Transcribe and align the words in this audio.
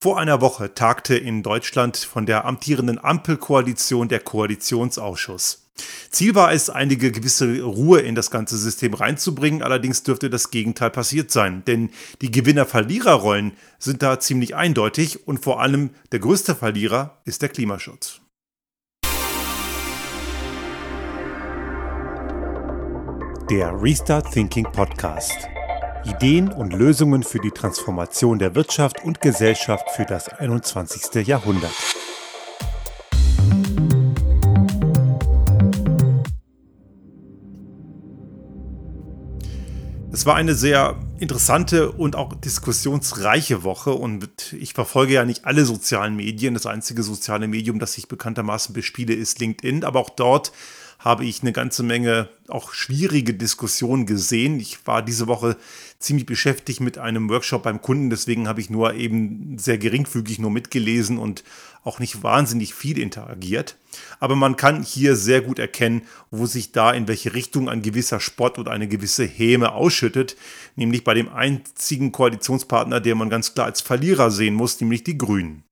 Vor 0.00 0.20
einer 0.20 0.40
Woche 0.40 0.74
tagte 0.74 1.16
in 1.16 1.42
Deutschland 1.42 1.96
von 1.96 2.24
der 2.24 2.44
amtierenden 2.44 3.02
Ampelkoalition 3.02 4.06
der 4.06 4.20
Koalitionsausschuss. 4.20 5.64
Ziel 6.10 6.36
war 6.36 6.52
es, 6.52 6.70
einige 6.70 7.10
gewisse 7.10 7.62
Ruhe 7.62 7.98
in 8.00 8.14
das 8.14 8.30
ganze 8.30 8.56
System 8.56 8.94
reinzubringen, 8.94 9.60
allerdings 9.60 10.04
dürfte 10.04 10.30
das 10.30 10.52
Gegenteil 10.52 10.90
passiert 10.90 11.32
sein, 11.32 11.64
denn 11.66 11.90
die 12.20 12.30
Gewinner-Verlierer-Rollen 12.30 13.54
sind 13.80 14.02
da 14.02 14.20
ziemlich 14.20 14.54
eindeutig 14.54 15.26
und 15.26 15.42
vor 15.42 15.60
allem 15.60 15.90
der 16.12 16.20
größte 16.20 16.54
Verlierer 16.54 17.18
ist 17.24 17.42
der 17.42 17.48
Klimaschutz. 17.48 18.20
Der 23.50 23.72
Restart 23.82 24.30
Thinking 24.32 24.64
Podcast. 24.70 25.57
Ideen 26.04 26.52
und 26.52 26.72
Lösungen 26.72 27.22
für 27.22 27.38
die 27.38 27.50
Transformation 27.50 28.38
der 28.38 28.54
Wirtschaft 28.54 29.04
und 29.04 29.20
Gesellschaft 29.20 29.90
für 29.90 30.04
das 30.04 30.28
21. 30.28 31.26
Jahrhundert. 31.26 31.72
Es 40.10 40.26
war 40.26 40.34
eine 40.34 40.54
sehr 40.54 40.96
interessante 41.20 41.92
und 41.92 42.16
auch 42.16 42.34
diskussionsreiche 42.34 43.62
Woche 43.62 43.92
und 43.92 44.52
ich 44.52 44.74
verfolge 44.74 45.14
ja 45.14 45.24
nicht 45.24 45.44
alle 45.44 45.64
sozialen 45.64 46.16
Medien. 46.16 46.54
Das 46.54 46.66
einzige 46.66 47.02
soziale 47.02 47.46
Medium, 47.46 47.78
das 47.78 47.96
ich 47.98 48.08
bekanntermaßen 48.08 48.72
bespiele, 48.72 49.14
ist 49.14 49.38
LinkedIn, 49.38 49.84
aber 49.84 50.00
auch 50.00 50.10
dort 50.10 50.52
habe 50.98 51.24
ich 51.24 51.42
eine 51.42 51.52
ganze 51.52 51.84
Menge 51.84 52.28
auch 52.48 52.72
schwierige 52.72 53.32
Diskussionen 53.34 54.04
gesehen. 54.04 54.58
Ich 54.58 54.84
war 54.86 55.00
diese 55.00 55.28
Woche 55.28 55.56
ziemlich 56.00 56.26
beschäftigt 56.26 56.80
mit 56.80 56.98
einem 56.98 57.28
Workshop 57.28 57.62
beim 57.62 57.80
Kunden, 57.80 58.10
deswegen 58.10 58.48
habe 58.48 58.60
ich 58.60 58.68
nur 58.68 58.94
eben 58.94 59.58
sehr 59.58 59.78
geringfügig 59.78 60.38
nur 60.40 60.50
mitgelesen 60.50 61.18
und 61.18 61.44
auch 61.84 62.00
nicht 62.00 62.22
wahnsinnig 62.22 62.74
viel 62.74 62.98
interagiert. 62.98 63.76
Aber 64.18 64.34
man 64.34 64.56
kann 64.56 64.82
hier 64.82 65.14
sehr 65.14 65.40
gut 65.40 65.58
erkennen, 65.58 66.02
wo 66.30 66.46
sich 66.46 66.72
da 66.72 66.90
in 66.92 67.06
welche 67.06 67.32
Richtung 67.32 67.68
ein 67.68 67.82
gewisser 67.82 68.18
Spott 68.18 68.58
und 68.58 68.68
eine 68.68 68.88
gewisse 68.88 69.24
Häme 69.24 69.72
ausschüttet, 69.72 70.36
nämlich 70.74 71.04
bei 71.04 71.14
dem 71.14 71.28
einzigen 71.28 72.10
Koalitionspartner, 72.10 73.00
der 73.00 73.14
man 73.14 73.30
ganz 73.30 73.54
klar 73.54 73.66
als 73.66 73.80
Verlierer 73.80 74.30
sehen 74.30 74.54
muss, 74.54 74.80
nämlich 74.80 75.04
die 75.04 75.16
Grünen. 75.16 75.62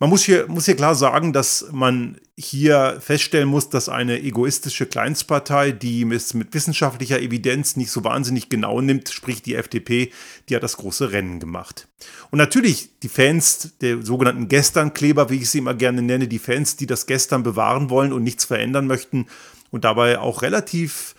Man 0.00 0.10
muss 0.10 0.22
hier, 0.22 0.46
muss 0.46 0.66
hier 0.66 0.76
klar 0.76 0.94
sagen, 0.94 1.32
dass 1.32 1.66
man 1.72 2.18
hier 2.36 2.98
feststellen 3.00 3.48
muss, 3.48 3.68
dass 3.68 3.88
eine 3.88 4.20
egoistische 4.20 4.86
Kleinstpartei, 4.86 5.72
die 5.72 6.02
es 6.12 6.34
mit 6.34 6.54
wissenschaftlicher 6.54 7.20
Evidenz 7.20 7.74
nicht 7.74 7.90
so 7.90 8.04
wahnsinnig 8.04 8.48
genau 8.48 8.80
nimmt, 8.80 9.08
sprich 9.08 9.42
die 9.42 9.56
FDP, 9.56 10.12
die 10.48 10.54
hat 10.54 10.62
das 10.62 10.76
große 10.76 11.10
Rennen 11.10 11.40
gemacht. 11.40 11.88
Und 12.30 12.38
natürlich 12.38 12.90
die 13.02 13.08
Fans 13.08 13.72
der 13.80 14.04
sogenannten 14.04 14.46
Gesternkleber, 14.46 15.30
wie 15.30 15.38
ich 15.38 15.50
sie 15.50 15.58
immer 15.58 15.74
gerne 15.74 16.00
nenne, 16.00 16.28
die 16.28 16.38
Fans, 16.38 16.76
die 16.76 16.86
das 16.86 17.06
Gestern 17.06 17.42
bewahren 17.42 17.90
wollen 17.90 18.12
und 18.12 18.22
nichts 18.22 18.44
verändern 18.44 18.86
möchten 18.86 19.26
und 19.72 19.84
dabei 19.84 20.20
auch 20.20 20.42
relativ 20.42 21.16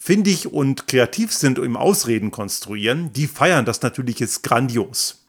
findig 0.00 0.52
und 0.52 0.86
kreativ 0.86 1.32
sind 1.32 1.58
und 1.58 1.64
im 1.64 1.78
Ausreden 1.78 2.30
konstruieren, 2.30 3.10
die 3.14 3.26
feiern 3.26 3.64
das 3.64 3.80
natürlich 3.80 4.18
jetzt 4.18 4.42
grandios. 4.42 5.21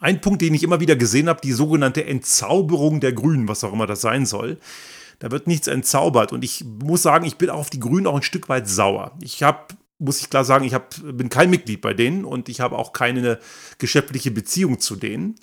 Ein 0.00 0.20
Punkt, 0.20 0.42
den 0.42 0.54
ich 0.54 0.62
immer 0.62 0.80
wieder 0.80 0.96
gesehen 0.96 1.28
habe, 1.28 1.40
die 1.40 1.52
sogenannte 1.52 2.04
Entzauberung 2.04 3.00
der 3.00 3.12
Grünen, 3.12 3.48
was 3.48 3.64
auch 3.64 3.72
immer 3.72 3.86
das 3.86 4.00
sein 4.00 4.26
soll. 4.26 4.58
Da 5.18 5.30
wird 5.30 5.48
nichts 5.48 5.66
entzaubert. 5.66 6.32
Und 6.32 6.44
ich 6.44 6.64
muss 6.64 7.02
sagen, 7.02 7.24
ich 7.24 7.36
bin 7.36 7.50
auf 7.50 7.70
die 7.70 7.80
Grünen 7.80 8.06
auch 8.06 8.16
ein 8.16 8.22
Stück 8.22 8.48
weit 8.48 8.68
sauer. 8.68 9.16
Ich 9.20 9.42
habe, 9.42 9.74
muss 9.98 10.20
ich 10.20 10.30
klar 10.30 10.44
sagen, 10.44 10.64
ich 10.64 10.74
hab, 10.74 10.94
bin 11.02 11.28
kein 11.28 11.50
Mitglied 11.50 11.80
bei 11.80 11.94
denen 11.94 12.24
und 12.24 12.48
ich 12.48 12.60
habe 12.60 12.78
auch 12.78 12.92
keine 12.92 13.40
geschäftliche 13.78 14.30
Beziehung 14.30 14.78
zu 14.78 14.94
denen. 14.94 15.34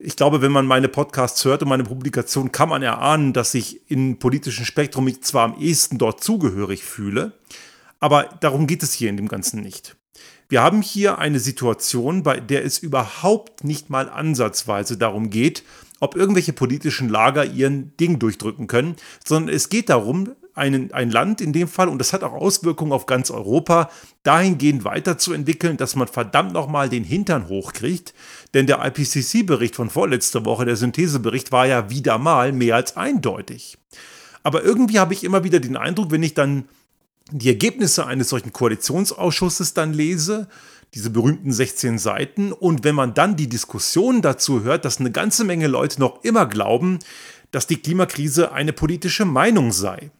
Ich 0.00 0.16
glaube, 0.16 0.42
wenn 0.42 0.50
man 0.50 0.66
meine 0.66 0.88
Podcasts 0.88 1.44
hört 1.44 1.62
und 1.62 1.68
meine 1.68 1.84
Publikation, 1.84 2.50
kann 2.50 2.68
man 2.68 2.82
erahnen, 2.82 3.32
dass 3.32 3.54
ich 3.54 3.88
im 3.88 4.18
politischen 4.18 4.64
Spektrum 4.64 5.04
mich 5.04 5.22
zwar 5.22 5.44
am 5.44 5.60
ehesten 5.60 5.98
dort 5.98 6.22
zugehörig 6.22 6.82
fühle, 6.82 7.32
aber 8.00 8.24
darum 8.40 8.66
geht 8.66 8.82
es 8.82 8.92
hier 8.92 9.08
in 9.08 9.16
dem 9.16 9.28
Ganzen 9.28 9.60
nicht. 9.60 9.96
Wir 10.48 10.62
haben 10.62 10.82
hier 10.82 11.18
eine 11.18 11.40
Situation, 11.40 12.22
bei 12.22 12.40
der 12.40 12.64
es 12.64 12.78
überhaupt 12.78 13.64
nicht 13.64 13.90
mal 13.90 14.08
ansatzweise 14.08 14.96
darum 14.96 15.30
geht, 15.30 15.64
ob 16.00 16.16
irgendwelche 16.16 16.52
politischen 16.52 17.08
Lager 17.08 17.44
ihren 17.44 17.96
Ding 17.96 18.18
durchdrücken 18.18 18.66
können, 18.66 18.96
sondern 19.24 19.54
es 19.54 19.68
geht 19.68 19.88
darum, 19.88 20.34
einen, 20.54 20.92
ein 20.92 21.10
Land 21.10 21.40
in 21.40 21.52
dem 21.52 21.68
Fall, 21.68 21.88
und 21.88 21.98
das 21.98 22.12
hat 22.12 22.22
auch 22.22 22.32
Auswirkungen 22.32 22.92
auf 22.92 23.06
ganz 23.06 23.30
Europa, 23.30 23.90
dahingehend 24.22 24.84
weiterzuentwickeln, 24.84 25.76
dass 25.76 25.96
man 25.96 26.08
verdammt 26.08 26.52
nochmal 26.52 26.88
den 26.88 27.04
Hintern 27.04 27.48
hochkriegt. 27.48 28.14
Denn 28.54 28.66
der 28.66 28.84
IPCC-Bericht 28.84 29.74
von 29.74 29.90
vorletzter 29.90 30.44
Woche, 30.44 30.64
der 30.64 30.76
Synthesebericht, 30.76 31.50
war 31.52 31.66
ja 31.66 31.90
wieder 31.90 32.18
mal 32.18 32.52
mehr 32.52 32.76
als 32.76 32.96
eindeutig. 32.96 33.78
Aber 34.42 34.62
irgendwie 34.62 34.98
habe 34.98 35.14
ich 35.14 35.24
immer 35.24 35.42
wieder 35.42 35.58
den 35.58 35.76
Eindruck, 35.76 36.10
wenn 36.10 36.22
ich 36.22 36.34
dann 36.34 36.68
die 37.30 37.48
Ergebnisse 37.48 38.06
eines 38.06 38.28
solchen 38.28 38.52
Koalitionsausschusses 38.52 39.74
dann 39.74 39.92
lese, 39.92 40.48
diese 40.94 41.10
berühmten 41.10 41.52
16 41.52 41.98
Seiten, 41.98 42.52
und 42.52 42.84
wenn 42.84 42.94
man 42.94 43.14
dann 43.14 43.36
die 43.36 43.48
Diskussion 43.48 44.22
dazu 44.22 44.62
hört, 44.62 44.84
dass 44.84 45.00
eine 45.00 45.10
ganze 45.10 45.44
Menge 45.44 45.66
Leute 45.66 46.00
noch 46.00 46.22
immer 46.22 46.46
glauben, 46.46 46.98
dass 47.50 47.66
die 47.66 47.76
Klimakrise 47.76 48.52
eine 48.52 48.72
politische 48.72 49.24
Meinung 49.24 49.72
sei. 49.72 50.10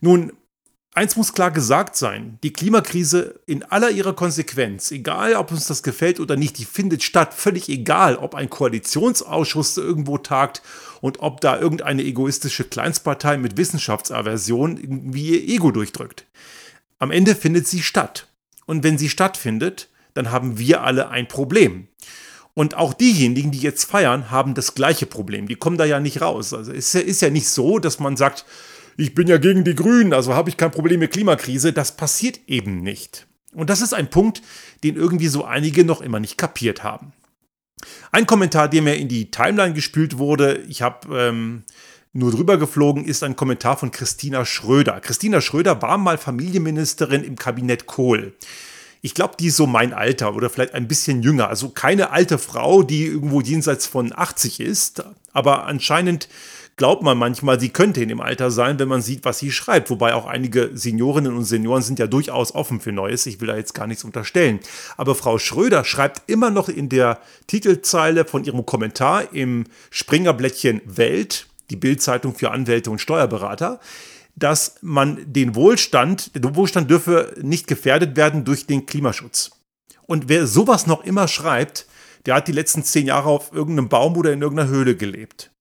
Nun, 0.00 0.32
Eins 0.94 1.16
muss 1.16 1.32
klar 1.32 1.50
gesagt 1.50 1.96
sein, 1.96 2.38
die 2.42 2.52
Klimakrise 2.52 3.40
in 3.46 3.62
aller 3.62 3.90
ihrer 3.90 4.12
Konsequenz, 4.12 4.90
egal 4.90 5.34
ob 5.36 5.50
uns 5.50 5.66
das 5.66 5.82
gefällt 5.82 6.20
oder 6.20 6.36
nicht, 6.36 6.58
die 6.58 6.66
findet 6.66 7.02
statt, 7.02 7.32
völlig 7.32 7.70
egal, 7.70 8.16
ob 8.16 8.34
ein 8.34 8.50
Koalitionsausschuss 8.50 9.78
irgendwo 9.78 10.18
tagt 10.18 10.60
und 11.00 11.20
ob 11.20 11.40
da 11.40 11.58
irgendeine 11.58 12.02
egoistische 12.02 12.64
Kleinstpartei 12.64 13.38
mit 13.38 13.56
Wissenschaftsaversion 13.56 14.76
irgendwie 14.76 15.30
ihr 15.30 15.54
Ego 15.54 15.70
durchdrückt. 15.70 16.26
Am 16.98 17.10
Ende 17.10 17.34
findet 17.36 17.66
sie 17.66 17.82
statt. 17.82 18.28
Und 18.66 18.84
wenn 18.84 18.98
sie 18.98 19.08
stattfindet, 19.08 19.88
dann 20.12 20.30
haben 20.30 20.58
wir 20.58 20.82
alle 20.82 21.08
ein 21.08 21.26
Problem. 21.26 21.88
Und 22.52 22.76
auch 22.76 22.92
diejenigen, 22.92 23.50
die 23.50 23.60
jetzt 23.60 23.84
feiern, 23.84 24.30
haben 24.30 24.52
das 24.52 24.74
gleiche 24.74 25.06
Problem. 25.06 25.48
Die 25.48 25.56
kommen 25.56 25.78
da 25.78 25.86
ja 25.86 26.00
nicht 26.00 26.20
raus. 26.20 26.52
Also 26.52 26.70
es 26.70 26.94
ist 26.94 27.22
ja 27.22 27.30
nicht 27.30 27.48
so, 27.48 27.78
dass 27.78 27.98
man 27.98 28.18
sagt, 28.18 28.44
ich 28.96 29.14
bin 29.14 29.28
ja 29.28 29.38
gegen 29.38 29.64
die 29.64 29.74
Grünen, 29.74 30.12
also 30.12 30.34
habe 30.34 30.50
ich 30.50 30.56
kein 30.56 30.70
Problem 30.70 31.00
mit 31.00 31.12
Klimakrise. 31.12 31.72
Das 31.72 31.96
passiert 31.96 32.40
eben 32.46 32.82
nicht. 32.82 33.26
Und 33.54 33.70
das 33.70 33.80
ist 33.80 33.92
ein 33.92 34.10
Punkt, 34.10 34.42
den 34.82 34.96
irgendwie 34.96 35.28
so 35.28 35.44
einige 35.44 35.84
noch 35.84 36.00
immer 36.00 36.20
nicht 36.20 36.38
kapiert 36.38 36.82
haben. 36.82 37.12
Ein 38.10 38.26
Kommentar, 38.26 38.68
der 38.68 38.82
mir 38.82 38.96
in 38.96 39.08
die 39.08 39.30
Timeline 39.30 39.74
gespült 39.74 40.18
wurde, 40.18 40.58
ich 40.68 40.82
habe 40.82 41.18
ähm, 41.18 41.64
nur 42.12 42.30
drüber 42.30 42.58
geflogen, 42.58 43.04
ist 43.04 43.22
ein 43.22 43.36
Kommentar 43.36 43.76
von 43.76 43.90
Christina 43.90 44.44
Schröder. 44.44 45.00
Christina 45.00 45.40
Schröder 45.40 45.82
war 45.82 45.98
mal 45.98 46.18
Familienministerin 46.18 47.24
im 47.24 47.36
Kabinett 47.36 47.86
Kohl. 47.86 48.34
Ich 49.00 49.14
glaube, 49.14 49.34
die 49.38 49.46
ist 49.46 49.56
so 49.56 49.66
mein 49.66 49.92
Alter 49.92 50.34
oder 50.34 50.48
vielleicht 50.48 50.74
ein 50.74 50.86
bisschen 50.86 51.22
jünger. 51.22 51.48
Also 51.48 51.70
keine 51.70 52.10
alte 52.10 52.38
Frau, 52.38 52.84
die 52.84 53.06
irgendwo 53.06 53.40
jenseits 53.40 53.86
von 53.86 54.12
80 54.14 54.60
ist, 54.60 55.04
aber 55.32 55.64
anscheinend 55.64 56.28
glaubt 56.82 57.04
man 57.04 57.16
manchmal, 57.16 57.60
sie 57.60 57.68
könnte 57.68 58.02
in 58.02 58.08
dem 58.08 58.20
Alter 58.20 58.50
sein, 58.50 58.76
wenn 58.80 58.88
man 58.88 59.02
sieht, 59.02 59.24
was 59.24 59.38
sie 59.38 59.52
schreibt. 59.52 59.88
Wobei 59.88 60.14
auch 60.14 60.26
einige 60.26 60.72
Seniorinnen 60.74 61.36
und 61.36 61.44
Senioren 61.44 61.80
sind 61.80 62.00
ja 62.00 62.08
durchaus 62.08 62.56
offen 62.56 62.80
für 62.80 62.90
Neues. 62.90 63.24
Ich 63.26 63.40
will 63.40 63.46
da 63.46 63.56
jetzt 63.56 63.74
gar 63.74 63.86
nichts 63.86 64.02
unterstellen. 64.02 64.58
Aber 64.96 65.14
Frau 65.14 65.38
Schröder 65.38 65.84
schreibt 65.84 66.28
immer 66.28 66.50
noch 66.50 66.68
in 66.68 66.88
der 66.88 67.20
Titelzeile 67.46 68.24
von 68.24 68.42
ihrem 68.42 68.66
Kommentar 68.66 69.32
im 69.32 69.66
Springerblättchen 69.90 70.80
Welt, 70.84 71.46
die 71.70 71.76
Bildzeitung 71.76 72.34
für 72.34 72.50
Anwälte 72.50 72.90
und 72.90 73.00
Steuerberater, 73.00 73.78
dass 74.34 74.74
man 74.82 75.20
den 75.24 75.54
Wohlstand, 75.54 76.34
der 76.34 76.56
Wohlstand 76.56 76.90
dürfe 76.90 77.32
nicht 77.40 77.68
gefährdet 77.68 78.16
werden 78.16 78.44
durch 78.44 78.66
den 78.66 78.86
Klimaschutz. 78.86 79.52
Und 80.08 80.28
wer 80.28 80.48
sowas 80.48 80.88
noch 80.88 81.04
immer 81.04 81.28
schreibt, 81.28 81.86
der 82.26 82.34
hat 82.34 82.48
die 82.48 82.52
letzten 82.52 82.82
zehn 82.82 83.06
Jahre 83.06 83.28
auf 83.28 83.52
irgendeinem 83.52 83.88
Baum 83.88 84.16
oder 84.16 84.32
in 84.32 84.42
irgendeiner 84.42 84.68
Höhle 84.68 84.96
gelebt. 84.96 85.51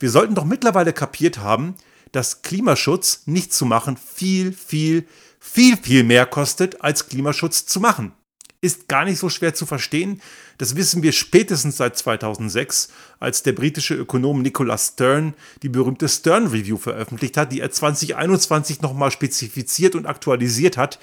Wir 0.00 0.10
sollten 0.10 0.34
doch 0.34 0.44
mittlerweile 0.44 0.92
kapiert 0.92 1.38
haben, 1.38 1.74
dass 2.12 2.42
Klimaschutz 2.42 3.22
nicht 3.26 3.52
zu 3.52 3.66
machen 3.66 3.96
viel, 3.96 4.52
viel, 4.52 5.06
viel, 5.40 5.76
viel 5.76 6.04
mehr 6.04 6.26
kostet, 6.26 6.82
als 6.82 7.08
Klimaschutz 7.08 7.66
zu 7.66 7.80
machen. 7.80 8.12
Ist 8.60 8.88
gar 8.88 9.04
nicht 9.04 9.18
so 9.18 9.28
schwer 9.28 9.54
zu 9.54 9.66
verstehen. 9.66 10.20
Das 10.56 10.74
wissen 10.74 11.02
wir 11.04 11.12
spätestens 11.12 11.76
seit 11.76 11.96
2006, 11.96 12.88
als 13.20 13.44
der 13.44 13.52
britische 13.52 13.94
Ökonom 13.94 14.42
Nicholas 14.42 14.88
Stern 14.94 15.34
die 15.62 15.68
berühmte 15.68 16.08
Stern 16.08 16.48
Review 16.48 16.76
veröffentlicht 16.76 17.36
hat, 17.36 17.52
die 17.52 17.60
er 17.60 17.70
2021 17.70 18.82
nochmal 18.82 19.12
spezifiziert 19.12 19.94
und 19.94 20.06
aktualisiert 20.06 20.76
hat. 20.76 20.98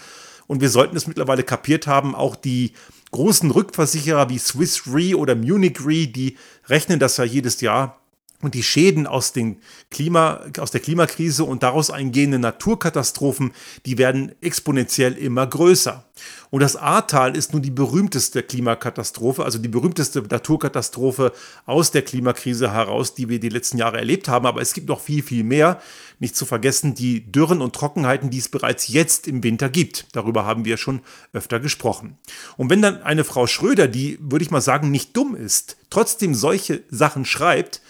Und 0.48 0.62
wir 0.62 0.70
sollten 0.70 0.98
es 0.98 1.08
mittlerweile 1.08 1.44
kapiert 1.44 1.88
haben, 1.88 2.14
auch 2.14 2.36
die 2.36 2.74
großen 3.12 3.50
Rückversicherer 3.50 4.30
wie 4.30 4.38
Swiss 4.38 4.84
Re 4.88 5.18
oder 5.18 5.36
Munich 5.36 5.80
Re, 5.86 6.08
die 6.08 6.38
rechnen 6.68 7.00
das 7.00 7.18
ja 7.18 7.24
jedes 7.24 7.62
Jahr 7.62 8.05
und 8.42 8.54
die 8.54 8.64
Schäden 8.64 9.08
aus, 9.08 9.32
den 9.32 9.62
Klima, 9.90 10.42
aus 10.60 10.72
der 10.72 10.82
Klimakrise 10.82 11.44
und 11.44 11.64
daraus 11.64 11.90
eingehende 11.90 12.38
Naturkatastrophen, 12.40 13.54
die 13.86 13.98
werden 13.98 14.34
exponentiell 14.42 15.14
immer 15.14 15.48
größer. 15.48 16.06
Und 16.50 16.62
das 16.62 16.76
Ahrtal 16.76 17.36
ist 17.36 17.54
nun 17.54 17.62
die 17.62 17.72
berühmteste 17.72 18.44
Klimakatastrophe, 18.44 19.44
also 19.44 19.58
die 19.60 19.68
berühmteste 19.68 20.22
Naturkatastrophe 20.22 21.34
aus 21.66 21.92
der 21.92 22.04
Klimakrise 22.04 22.72
heraus, 22.72 23.16
die 23.16 23.28
wir 23.30 23.40
die 23.40 23.50
letzten 23.50 23.78
Jahre 23.78 23.98
erlebt 23.98 24.28
haben. 24.28 24.46
Aber 24.46 24.62
es 24.62 24.74
gibt 24.74 24.88
noch 24.88 25.02
viel, 25.02 25.24
viel 25.24 25.44
mehr. 25.44 25.82
Nicht 26.20 26.36
zu 26.38 26.46
vergessen 26.46 26.96
die 26.96 27.30
Dürren 27.30 27.62
und 27.62 27.76
Trockenheiten, 27.76 28.30
die 28.30 28.38
es 28.38 28.48
bereits 28.48 28.88
jetzt 28.88 29.28
im 29.28 29.44
Winter 29.44 29.70
gibt. 29.70 30.08
Darüber 30.14 30.46
haben 30.46 30.64
wir 30.64 30.78
schon 30.78 31.02
öfter 31.34 31.60
gesprochen. 31.60 32.18
Und 32.56 32.70
wenn 32.70 32.82
dann 32.82 33.02
eine 33.02 33.26
Frau 33.26 33.48
Schröder, 33.48 33.88
die, 33.88 34.18
würde 34.22 34.44
ich 34.44 34.52
mal 34.52 34.62
sagen, 34.62 34.92
nicht 34.92 35.18
dumm 35.18 35.36
ist, 35.36 35.76
trotzdem 35.90 36.34
solche 36.34 36.84
Sachen 36.90 37.26
schreibt, 37.26 37.82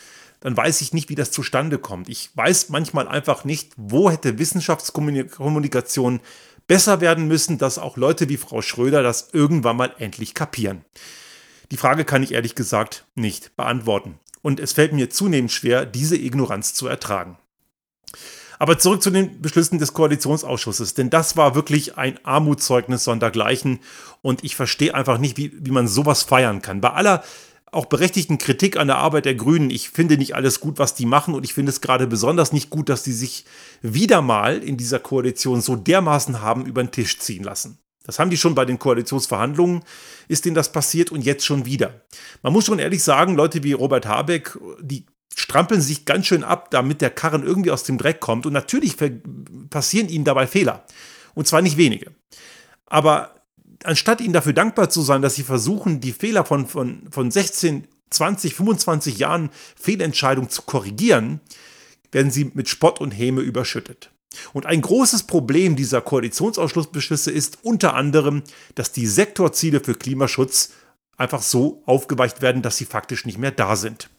dann 0.46 0.56
weiß 0.56 0.82
ich 0.82 0.94
nicht, 0.94 1.10
wie 1.10 1.16
das 1.16 1.32
zustande 1.32 1.80
kommt. 1.80 2.08
Ich 2.08 2.30
weiß 2.36 2.70
manchmal 2.70 3.08
einfach 3.08 3.46
nicht, 3.46 3.72
wo 3.78 4.12
hätte 4.12 4.38
Wissenschaftskommunikation 4.38 6.20
besser 6.68 7.02
werden 7.02 7.28
müssen, 7.28 7.58
dass 7.58 7.80
auch 7.80 7.98
Leute 7.98 8.30
wie 8.30 8.38
Frau 8.38 8.62
Schröder 8.62 9.02
das 9.02 9.30
irgendwann 9.34 9.76
mal 9.76 9.96
endlich 9.98 10.36
kapieren. 10.36 10.86
Die 11.72 11.78
Frage 11.78 12.06
kann 12.06 12.22
ich 12.22 12.34
ehrlich 12.34 12.54
gesagt 12.54 13.08
nicht 13.16 13.56
beantworten. 13.56 14.20
Und 14.44 14.60
es 14.60 14.74
fällt 14.74 14.94
mir 14.94 15.10
zunehmend 15.10 15.52
schwer, 15.52 15.84
diese 15.84 16.16
Ignoranz 16.16 16.76
zu 16.76 16.86
ertragen. 16.86 17.40
Aber 18.60 18.78
zurück 18.78 19.02
zu 19.02 19.10
den 19.10 19.42
Beschlüssen 19.42 19.80
des 19.80 19.94
Koalitionsausschusses, 19.94 20.94
denn 20.94 21.10
das 21.10 21.36
war 21.38 21.56
wirklich 21.56 21.98
ein 21.98 22.24
Armutszeugnis 22.24 23.04
sondergleichen 23.04 23.80
und 24.22 24.44
ich 24.44 24.56
verstehe 24.56 24.94
einfach 24.94 25.18
nicht, 25.18 25.38
wie, 25.38 25.52
wie 25.60 25.72
man 25.72 25.88
sowas 25.88 26.22
feiern 26.22 26.62
kann. 26.62 26.82
Bei 26.82 26.92
aller 26.92 27.24
auch 27.76 27.86
berechtigten 27.86 28.38
Kritik 28.38 28.78
an 28.78 28.88
der 28.88 28.98
Arbeit 28.98 29.26
der 29.26 29.36
Grünen. 29.36 29.70
Ich 29.70 29.90
finde 29.90 30.18
nicht 30.18 30.36
alles 30.36 30.60
gut, 30.60 30.80
was 30.80 30.96
die 30.96 31.06
machen 31.06 31.34
und 31.34 31.44
ich 31.44 31.54
finde 31.54 31.72
es 31.72 31.82
gerade 31.82 32.08
besonders 32.08 32.54
nicht 32.54 32.70
gut, 32.70 32.90
dass 32.90 33.04
die 33.04 33.12
sich 33.12 33.46
wieder 33.82 34.22
mal 34.22 34.58
in 34.58 34.78
dieser 34.78 35.00
Koalition 35.00 35.62
so 35.62 35.76
dermaßen 35.76 36.42
haben 36.42 36.66
über 36.66 36.84
den 36.84 36.92
Tisch 36.92 37.20
ziehen 37.20 37.44
lassen. 37.44 37.80
Das 38.04 38.20
haben 38.20 38.30
die 38.30 38.38
schon 38.38 38.56
bei 38.56 38.66
den 38.66 38.80
Koalitionsverhandlungen, 38.80 39.84
ist 40.28 40.46
denen 40.46 40.56
das 40.56 40.72
passiert 40.72 41.12
und 41.12 41.22
jetzt 41.22 41.46
schon 41.46 41.66
wieder. 41.66 42.02
Man 42.44 42.54
muss 42.54 42.66
schon 42.66 42.80
ehrlich 42.80 43.04
sagen, 43.04 43.36
Leute 43.36 43.64
wie 43.64 43.74
Robert 43.74 44.06
Habeck, 44.06 44.58
die 44.80 45.06
strampeln 45.36 45.82
sich 45.82 46.06
ganz 46.06 46.28
schön 46.28 46.44
ab, 46.44 46.72
damit 46.72 47.02
der 47.02 47.10
Karren 47.10 47.44
irgendwie 47.44 47.72
aus 47.72 47.84
dem 47.84 47.98
Dreck 47.98 48.20
kommt 48.20 48.46
und 48.46 48.54
natürlich 48.54 48.96
passieren 49.70 50.08
ihnen 50.08 50.24
dabei 50.24 50.48
Fehler. 50.48 50.86
Und 51.34 51.48
zwar 51.48 51.62
nicht 51.62 51.78
wenige. 51.78 52.12
Aber 52.86 53.36
anstatt 53.86 54.22
ihnen 54.22 54.34
dafür 54.34 54.54
dankbar 54.54 54.90
zu 54.90 55.02
sein, 55.02 55.22
dass 55.22 55.36
sie 55.36 55.44
versuchen, 55.44 56.02
die 56.02 56.12
Fehler 56.12 56.46
von, 56.46 56.68
von, 56.68 57.04
von 57.10 57.32
16, 57.32 57.88
20, 58.10 58.56
25 58.56 59.18
Jahren 59.18 59.50
Fehlentscheidung 59.80 60.50
zu 60.50 60.64
korrigieren, 60.64 61.40
werden 62.12 62.32
sie 62.32 62.52
mit 62.54 62.70
Spott 62.70 63.02
und 63.02 63.12
Häme 63.12 63.42
überschüttet. 63.42 64.12
Und 64.54 64.66
ein 64.66 64.82
großes 64.82 65.24
Problem 65.24 65.76
dieser 65.76 66.02
Koalitionsausschlussbeschlüsse 66.02 67.32
ist 67.32 67.60
unter 67.64 67.96
anderem, 67.96 68.44
dass 68.76 68.92
die 68.92 69.08
Sektorziele 69.08 69.80
für 69.80 69.96
Klimaschutz 69.96 70.72
einfach 71.18 71.42
so 71.42 71.82
aufgeweicht 71.86 72.42
werden, 72.42 72.62
dass 72.62 72.78
sie 72.78 72.86
faktisch 72.86 73.26
nicht 73.26 73.38
mehr 73.38 73.52
da 73.52 73.76
sind. 73.76 74.10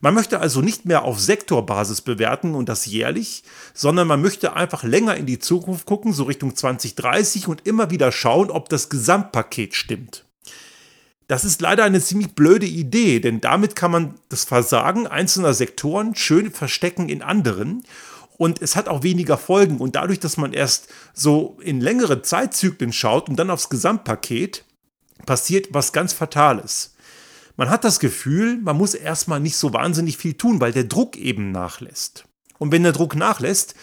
Man 0.00 0.14
möchte 0.14 0.40
also 0.40 0.60
nicht 0.60 0.84
mehr 0.84 1.04
auf 1.04 1.20
Sektorbasis 1.20 2.00
bewerten 2.00 2.54
und 2.54 2.68
das 2.68 2.86
jährlich, 2.86 3.42
sondern 3.74 4.06
man 4.06 4.20
möchte 4.20 4.54
einfach 4.54 4.82
länger 4.82 5.16
in 5.16 5.26
die 5.26 5.38
Zukunft 5.38 5.86
gucken, 5.86 6.12
so 6.12 6.24
Richtung 6.24 6.54
2030 6.54 7.48
und 7.48 7.66
immer 7.66 7.90
wieder 7.90 8.12
schauen, 8.12 8.50
ob 8.50 8.68
das 8.68 8.88
Gesamtpaket 8.88 9.74
stimmt. 9.74 10.24
Das 11.28 11.44
ist 11.44 11.60
leider 11.60 11.84
eine 11.84 12.00
ziemlich 12.00 12.34
blöde 12.34 12.66
Idee, 12.66 13.18
denn 13.18 13.40
damit 13.40 13.74
kann 13.74 13.90
man 13.90 14.14
das 14.28 14.44
Versagen 14.44 15.06
einzelner 15.06 15.54
Sektoren 15.54 16.14
schön 16.14 16.52
verstecken 16.52 17.08
in 17.08 17.22
anderen 17.22 17.82
und 18.38 18.62
es 18.62 18.76
hat 18.76 18.88
auch 18.88 19.02
weniger 19.02 19.38
Folgen 19.38 19.78
und 19.78 19.96
dadurch, 19.96 20.20
dass 20.20 20.36
man 20.36 20.52
erst 20.52 20.88
so 21.14 21.56
in 21.60 21.80
längere 21.80 22.22
Zeitzyklen 22.22 22.92
schaut 22.92 23.28
und 23.28 23.36
dann 23.36 23.50
aufs 23.50 23.70
Gesamtpaket, 23.70 24.64
passiert 25.24 25.68
was 25.70 25.92
ganz 25.92 26.12
Fatales. 26.12 26.94
Man 27.56 27.70
hat 27.70 27.84
das 27.84 28.00
Gefühl, 28.00 28.58
man 28.58 28.76
muss 28.76 28.94
erstmal 28.94 29.40
nicht 29.40 29.56
so 29.56 29.72
wahnsinnig 29.72 30.18
viel 30.18 30.34
tun, 30.34 30.60
weil 30.60 30.72
der 30.72 30.84
Druck 30.84 31.16
eben 31.16 31.52
nachlässt. 31.52 32.24
Und 32.58 32.70
wenn 32.70 32.82
der 32.82 32.92
Druck 32.92 33.16
nachlässt, 33.16 33.74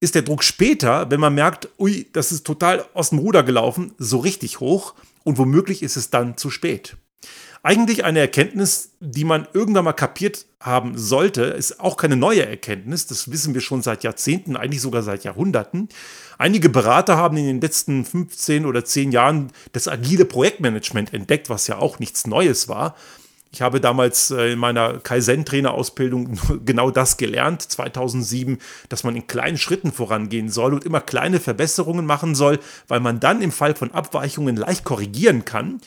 ist 0.00 0.14
der 0.14 0.22
Druck 0.22 0.44
später, 0.44 1.10
wenn 1.10 1.20
man 1.20 1.34
merkt, 1.34 1.68
ui, 1.78 2.08
das 2.12 2.30
ist 2.30 2.46
total 2.46 2.84
aus 2.94 3.10
dem 3.10 3.18
Ruder 3.18 3.42
gelaufen, 3.42 3.92
so 3.98 4.18
richtig 4.18 4.60
hoch 4.60 4.94
und 5.24 5.38
womöglich 5.38 5.82
ist 5.82 5.96
es 5.96 6.10
dann 6.10 6.36
zu 6.36 6.50
spät. 6.50 6.96
Eigentlich 7.68 8.02
eine 8.02 8.20
Erkenntnis, 8.20 8.92
die 8.98 9.24
man 9.24 9.46
irgendwann 9.52 9.84
mal 9.84 9.92
kapiert 9.92 10.46
haben 10.58 10.96
sollte, 10.96 11.42
ist 11.42 11.80
auch 11.80 11.98
keine 11.98 12.16
neue 12.16 12.46
Erkenntnis, 12.46 13.06
das 13.06 13.30
wissen 13.30 13.52
wir 13.52 13.60
schon 13.60 13.82
seit 13.82 14.04
Jahrzehnten, 14.04 14.56
eigentlich 14.56 14.80
sogar 14.80 15.02
seit 15.02 15.22
Jahrhunderten. 15.22 15.90
Einige 16.38 16.70
Berater 16.70 17.18
haben 17.18 17.36
in 17.36 17.44
den 17.44 17.60
letzten 17.60 18.06
15 18.06 18.64
oder 18.64 18.86
10 18.86 19.12
Jahren 19.12 19.52
das 19.72 19.86
agile 19.86 20.24
Projektmanagement 20.24 21.12
entdeckt, 21.12 21.50
was 21.50 21.66
ja 21.66 21.76
auch 21.76 21.98
nichts 21.98 22.26
Neues 22.26 22.68
war. 22.68 22.96
Ich 23.50 23.60
habe 23.60 23.82
damals 23.82 24.30
äh, 24.30 24.52
in 24.52 24.58
meiner 24.58 24.98
Kaizen-Trainerausbildung 25.00 26.38
genau 26.64 26.90
das 26.90 27.18
gelernt, 27.18 27.60
2007, 27.60 28.60
dass 28.88 29.04
man 29.04 29.14
in 29.14 29.26
kleinen 29.26 29.58
Schritten 29.58 29.92
vorangehen 29.92 30.48
soll 30.48 30.72
und 30.72 30.86
immer 30.86 31.02
kleine 31.02 31.38
Verbesserungen 31.38 32.06
machen 32.06 32.34
soll, 32.34 32.60
weil 32.88 33.00
man 33.00 33.20
dann 33.20 33.42
im 33.42 33.52
Fall 33.52 33.74
von 33.74 33.92
Abweichungen 33.92 34.56
leicht 34.56 34.84
korrigieren 34.84 35.44
kann. 35.44 35.82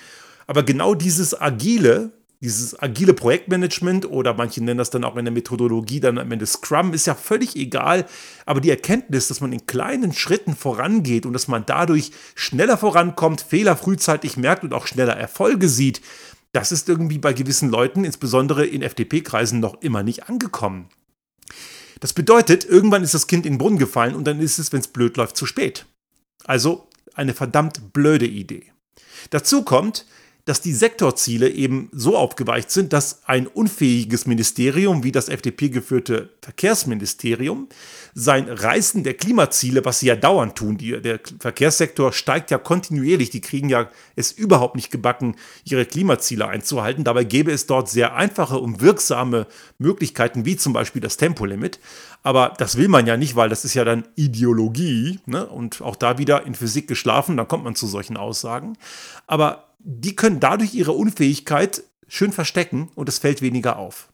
Aber 0.52 0.64
genau 0.64 0.96
dieses 0.96 1.40
agile, 1.40 2.12
dieses 2.42 2.78
agile 2.78 3.14
Projektmanagement 3.14 4.06
oder 4.06 4.34
manche 4.34 4.62
nennen 4.62 4.80
das 4.80 4.90
dann 4.90 5.06
auch 5.06 5.16
in 5.16 5.24
der 5.24 5.34
Methodologie 5.34 6.02
dann 6.02 6.18
am 6.18 6.30
Ende 6.30 6.46
Scrum, 6.46 6.94
ist 6.94 7.08
ja 7.08 7.16
völlig 7.16 7.56
egal. 7.56 8.06
Aber 8.46 8.60
die 8.60 8.70
Erkenntnis, 8.70 9.30
dass 9.30 9.40
man 9.40 9.54
in 9.54 9.66
kleinen 9.66 10.12
Schritten 10.12 10.58
vorangeht 10.58 11.26
und 11.26 11.32
dass 11.32 11.48
man 11.48 11.66
dadurch 11.66 12.12
schneller 12.36 12.78
vorankommt, 12.78 13.40
Fehler 13.40 13.78
frühzeitig 13.78 14.36
merkt 14.36 14.66
und 14.66 14.74
auch 14.74 14.88
schneller 14.88 15.16
Erfolge 15.16 15.70
sieht, 15.70 16.02
das 16.52 16.74
ist 16.74 16.90
irgendwie 16.90 17.20
bei 17.20 17.32
gewissen 17.32 17.70
Leuten, 17.70 18.04
insbesondere 18.04 18.66
in 18.66 18.82
FDP-Kreisen, 18.82 19.62
noch 19.62 19.82
immer 19.82 20.04
nicht 20.04 20.28
angekommen. 20.28 20.90
Das 22.02 22.12
bedeutet, 22.12 22.66
irgendwann 22.66 23.04
ist 23.04 23.14
das 23.14 23.28
Kind 23.28 23.46
in 23.46 23.54
den 23.54 23.58
Brunnen 23.58 23.80
gefallen 23.80 24.16
und 24.16 24.26
dann 24.26 24.42
ist 24.42 24.60
es, 24.60 24.74
wenn 24.74 24.82
es 24.82 24.90
blöd 24.90 25.16
läuft, 25.16 25.38
zu 25.38 25.46
spät. 25.46 25.86
Also 26.44 26.90
eine 27.14 27.34
verdammt 27.34 27.94
blöde 27.94 28.28
Idee. 28.28 28.66
Dazu 29.30 29.64
kommt, 29.64 30.06
dass 30.46 30.62
die 30.62 30.74
Sektorziele 30.74 31.50
eben 31.50 31.90
so 31.92 32.18
aufgeweicht 32.18 32.72
sind, 32.72 32.94
dass 32.94 33.22
ein 33.26 33.48
unfähiges 33.48 34.26
Ministerium 34.26 35.04
wie 35.04 35.12
das 35.12 35.30
FDP-geführte 35.30 36.30
Verkehrsministerium 36.42 37.68
sein 38.14 38.50
Reißen 38.50 39.04
der 39.04 39.14
Klimaziele, 39.14 39.86
was 39.86 40.00
sie 40.00 40.08
ja 40.08 40.16
dauernd 40.16 40.56
tun, 40.56 40.78
die, 40.78 41.00
der 41.02 41.20
Verkehrssektor 41.40 42.12
steigt 42.12 42.52
ja 42.52 42.58
kontinuierlich, 42.58 43.30
die 43.30 43.42
kriegen 43.42 43.70
ja 43.70 43.90
es 44.16 44.32
überhaupt 44.32 44.76
nicht 44.76 44.92
gebacken, 44.92 45.36
ihre 45.64 45.86
Klimaziele 45.86 46.48
einzuhalten. 46.48 47.04
Dabei 47.04 47.24
gäbe 47.24 47.52
es 47.52 47.68
dort 47.68 47.90
sehr 47.90 48.16
einfache 48.16 48.58
und 48.58 48.82
wirksame 48.82 49.48
Möglichkeiten, 49.78 50.46
wie 50.46 50.58
zum 50.58 50.74
Beispiel 50.74 51.02
das 51.02 51.18
Tempolimit. 51.18 51.80
Aber 52.24 52.54
das 52.58 52.78
will 52.78 52.88
man 52.88 53.08
ja 53.08 53.18
nicht, 53.18 53.36
weil 53.36 53.50
das 53.50 53.66
ist 53.66 53.74
ja 53.74 53.86
dann 53.86 54.06
Ideologie 54.16 55.20
ne? 55.26 55.46
und 55.46 55.82
auch 55.82 55.96
da 55.96 56.18
wieder 56.18 56.46
in 56.46 56.56
Physik 56.56 56.88
geschlafen, 56.88 57.38
dann 57.38 57.48
kommt 57.48 57.64
man 57.64 57.76
zu 57.76 57.88
solchen 57.88 58.18
Aussagen. 58.18 58.78
Aber 59.28 59.71
die 59.84 60.16
können 60.16 60.40
dadurch 60.40 60.74
ihre 60.74 60.92
Unfähigkeit 60.92 61.84
schön 62.08 62.32
verstecken 62.32 62.90
und 62.96 63.10
es 63.10 63.20
fällt 63.20 63.42
weniger 63.42 63.78
auf. 63.78 64.10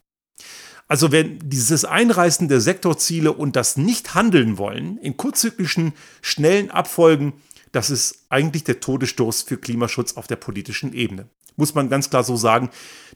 Also 0.88 1.12
wenn 1.12 1.40
dieses 1.44 1.84
Einreißen 1.84 2.48
der 2.48 2.62
Sektorziele 2.62 3.34
und 3.34 3.56
das 3.56 3.76
Nicht-Handeln 3.76 4.58
wollen 4.58 4.98
in 4.98 5.18
kurzzyklischen, 5.18 5.94
schnellen 6.22 6.72
Abfolgen, 6.72 7.34
das 7.74 7.90
ist 7.90 8.26
eigentlich 8.30 8.64
der 8.64 8.80
Todesstoß 8.80 9.42
für 9.42 9.58
Klimaschutz 9.58 10.16
auf 10.16 10.28
der 10.28 10.38
politischen 10.38 10.94
Ebene. 10.94 11.28
Muss 11.58 11.76
man 11.76 11.90
ganz 11.90 12.10
klar 12.10 12.24
so 12.24 12.38
sagen, 12.38 12.70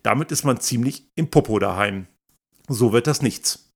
damit 0.03 0.31
ist 0.31 0.43
man 0.43 0.59
ziemlich 0.59 1.07
im 1.15 1.29
Popo 1.29 1.59
daheim. 1.59 2.07
So 2.67 2.91
wird 2.91 3.07
das 3.07 3.21
nichts. 3.21 3.70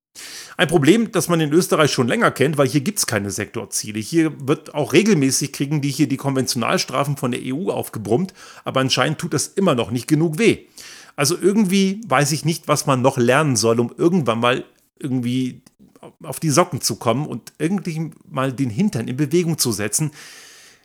Ein 0.58 0.68
Problem, 0.68 1.12
das 1.12 1.28
man 1.28 1.42
in 1.42 1.52
Österreich 1.52 1.92
schon 1.92 2.08
länger 2.08 2.32
kennt, 2.32 2.58
weil 2.58 2.68
hier 2.68 2.82
gibt 2.82 3.00
es 3.00 3.08
keine 3.08 3.32
Sektorziele. 3.32 4.00
Hier 4.00 4.32
wird 4.48 4.74
auch 4.74 4.94
regelmäßig 4.94 5.52
kriegen 5.52 5.82
die 5.82 5.90
hier 5.90 6.08
die 6.08 6.18
Konventionalstrafen 6.18 7.18
von 7.18 7.32
der 7.32 7.42
EU 7.44 7.70
aufgebrummt, 7.70 8.34
aber 8.64 8.80
anscheinend 8.80 9.20
tut 9.20 9.34
das 9.34 9.48
immer 9.48 9.76
noch 9.76 9.92
nicht 9.92 10.08
genug 10.08 10.38
weh. 10.38 10.60
Also 11.16 11.38
irgendwie 11.40 12.02
weiß 12.08 12.32
ich 12.32 12.46
nicht, 12.46 12.68
was 12.68 12.86
man 12.86 13.02
noch 13.02 13.18
lernen 13.18 13.56
soll, 13.56 13.80
um 13.80 13.94
irgendwann 13.98 14.40
mal 14.40 14.66
irgendwie 15.00 15.62
auf 16.24 16.40
die 16.40 16.50
Socken 16.50 16.82
zu 16.82 16.96
kommen 16.96 17.26
und 17.26 17.54
irgendwie 17.58 18.12
mal 18.30 18.54
den 18.54 18.70
Hintern 18.70 19.08
in 19.08 19.18
Bewegung 19.18 19.58
zu 19.58 19.72
setzen. 19.72 20.12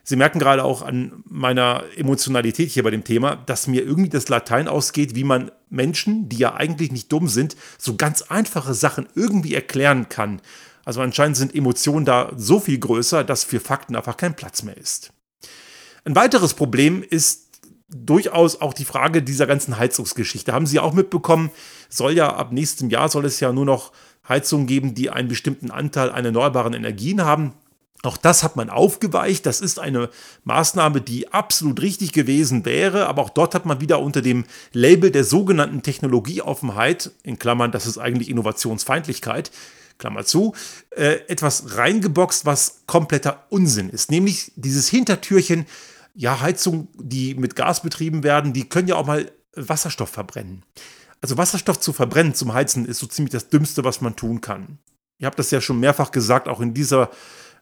Sie 0.03 0.15
merken 0.15 0.39
gerade 0.39 0.63
auch 0.63 0.81
an 0.81 1.23
meiner 1.25 1.83
Emotionalität 1.95 2.69
hier 2.69 2.83
bei 2.83 2.91
dem 2.91 3.03
Thema, 3.03 3.35
dass 3.35 3.67
mir 3.67 3.83
irgendwie 3.83 4.09
das 4.09 4.29
Latein 4.29 4.67
ausgeht, 4.67 5.15
wie 5.15 5.23
man 5.23 5.51
Menschen, 5.69 6.27
die 6.27 6.37
ja 6.37 6.55
eigentlich 6.55 6.91
nicht 6.91 7.11
dumm 7.11 7.27
sind, 7.27 7.55
so 7.77 7.95
ganz 7.95 8.23
einfache 8.23 8.73
Sachen 8.73 9.07
irgendwie 9.15 9.53
erklären 9.53 10.09
kann. 10.09 10.41
Also 10.83 11.01
anscheinend 11.01 11.37
sind 11.37 11.55
Emotionen 11.55 12.05
da 12.05 12.31
so 12.35 12.59
viel 12.59 12.79
größer, 12.79 13.23
dass 13.23 13.43
für 13.43 13.59
Fakten 13.59 13.95
einfach 13.95 14.17
kein 14.17 14.35
Platz 14.35 14.63
mehr 14.63 14.77
ist. 14.77 15.11
Ein 16.03 16.15
weiteres 16.15 16.55
Problem 16.55 17.03
ist 17.07 17.49
durchaus 17.87 18.59
auch 18.61 18.73
die 18.73 18.85
Frage 18.85 19.21
dieser 19.21 19.45
ganzen 19.45 19.77
Heizungsgeschichte. 19.77 20.53
Haben 20.53 20.65
Sie 20.65 20.79
auch 20.79 20.93
mitbekommen, 20.93 21.51
soll 21.89 22.13
ja 22.13 22.33
ab 22.35 22.51
nächstem 22.51 22.89
Jahr 22.89 23.09
soll 23.09 23.25
es 23.25 23.39
ja 23.39 23.51
nur 23.51 23.65
noch 23.65 23.91
Heizungen 24.27 24.65
geben, 24.65 24.95
die 24.95 25.09
einen 25.09 25.27
bestimmten 25.27 25.71
Anteil 25.71 26.09
an 26.09 26.25
erneuerbaren 26.25 26.73
Energien 26.73 27.23
haben. 27.23 27.53
Auch 28.03 28.17
das 28.17 28.43
hat 28.43 28.55
man 28.55 28.69
aufgeweicht. 28.69 29.45
Das 29.45 29.61
ist 29.61 29.79
eine 29.79 30.09
Maßnahme, 30.43 31.01
die 31.01 31.31
absolut 31.31 31.81
richtig 31.81 32.13
gewesen 32.13 32.65
wäre. 32.65 33.07
Aber 33.07 33.21
auch 33.21 33.29
dort 33.29 33.53
hat 33.53 33.65
man 33.65 33.79
wieder 33.79 33.99
unter 33.99 34.21
dem 34.21 34.45
Label 34.73 35.11
der 35.11 35.23
sogenannten 35.23 35.83
Technologieoffenheit, 35.83 37.11
in 37.23 37.37
Klammern, 37.37 37.71
das 37.71 37.85
ist 37.85 37.99
eigentlich 37.99 38.29
Innovationsfeindlichkeit, 38.29 39.51
Klammer 39.99 40.25
zu, 40.25 40.55
äh, 40.91 41.19
etwas 41.27 41.77
reingeboxt, 41.77 42.45
was 42.45 42.81
kompletter 42.87 43.43
Unsinn 43.49 43.89
ist. 43.89 44.09
Nämlich 44.09 44.51
dieses 44.55 44.89
Hintertürchen, 44.89 45.67
ja, 46.15 46.41
Heizungen, 46.41 46.87
die 46.95 47.35
mit 47.35 47.55
Gas 47.55 47.83
betrieben 47.83 48.23
werden, 48.23 48.51
die 48.51 48.67
können 48.67 48.87
ja 48.87 48.95
auch 48.95 49.05
mal 49.05 49.31
Wasserstoff 49.55 50.09
verbrennen. 50.09 50.63
Also 51.21 51.37
Wasserstoff 51.37 51.79
zu 51.79 51.93
verbrennen 51.93 52.33
zum 52.33 52.53
Heizen 52.53 52.85
ist 52.87 52.97
so 52.97 53.05
ziemlich 53.05 53.31
das 53.31 53.49
Dümmste, 53.49 53.83
was 53.83 54.01
man 54.01 54.15
tun 54.15 54.41
kann. 54.41 54.79
Ihr 55.19 55.27
habt 55.27 55.37
das 55.37 55.51
ja 55.51 55.61
schon 55.61 55.79
mehrfach 55.79 56.11
gesagt, 56.11 56.47
auch 56.47 56.61
in 56.61 56.73
dieser 56.73 57.11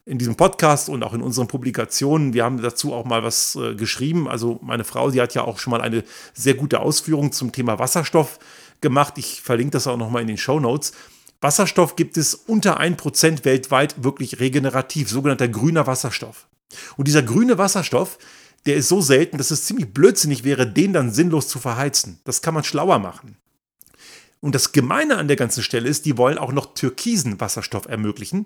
in 0.10 0.18
diesem 0.18 0.36
Podcast 0.36 0.90
und 0.90 1.04
auch 1.04 1.14
in 1.14 1.22
unseren 1.22 1.48
Publikationen. 1.48 2.34
Wir 2.34 2.44
haben 2.44 2.60
dazu 2.60 2.94
auch 2.94 3.06
mal 3.06 3.24
was 3.24 3.56
äh, 3.56 3.76
geschrieben. 3.76 4.28
Also 4.28 4.60
meine 4.64 4.84
Frau, 4.84 5.12
die 5.12 5.22
hat 5.22 5.36
ja 5.36 5.44
auch 5.44 5.60
schon 5.60 5.70
mal 5.70 5.82
eine 5.82 6.04
sehr 6.34 6.56
gute 6.56 6.80
Ausführung 6.80 7.32
zum 7.32 7.52
Thema 7.52 7.78
Wasserstoff 7.78 8.40
gemacht. 8.82 9.20
Ich 9.20 9.42
verlinke 9.42 9.72
das 9.72 9.86
auch 9.86 9.98
noch 9.98 10.10
mal 10.10 10.22
in 10.22 10.28
den 10.28 10.38
Show 10.38 10.60
Notes. 10.60 10.94
Wasserstoff 11.42 11.96
gibt 11.96 12.18
es 12.18 12.34
unter 12.34 12.82
1% 12.82 13.46
weltweit 13.46 14.04
wirklich 14.04 14.40
regenerativ, 14.40 15.10
sogenannter 15.10 15.48
grüner 15.48 15.86
Wasserstoff. 15.86 16.48
Und 16.98 17.08
dieser 17.08 17.22
grüne 17.22 17.60
Wasserstoff, 17.60 18.18
der 18.66 18.78
ist 18.78 18.90
so 18.90 19.02
selten, 19.02 19.38
dass 19.38 19.52
es 19.52 19.66
ziemlich 19.66 19.94
blödsinnig 19.94 20.44
wäre, 20.44 20.66
den 20.66 20.92
dann 20.92 21.12
sinnlos 21.12 21.48
zu 21.48 21.60
verheizen. 21.60 22.20
Das 22.26 22.42
kann 22.42 22.56
man 22.56 22.64
schlauer 22.64 22.98
machen. 22.98 23.38
Und 24.42 24.56
das 24.56 24.72
Gemeine 24.72 25.18
an 25.18 25.28
der 25.28 25.36
ganzen 25.36 25.64
Stelle 25.64 25.90
ist, 25.90 26.06
die 26.06 26.18
wollen 26.18 26.38
auch 26.38 26.54
noch 26.54 26.74
türkisen 26.74 27.42
Wasserstoff 27.42 27.88
ermöglichen. 27.88 28.46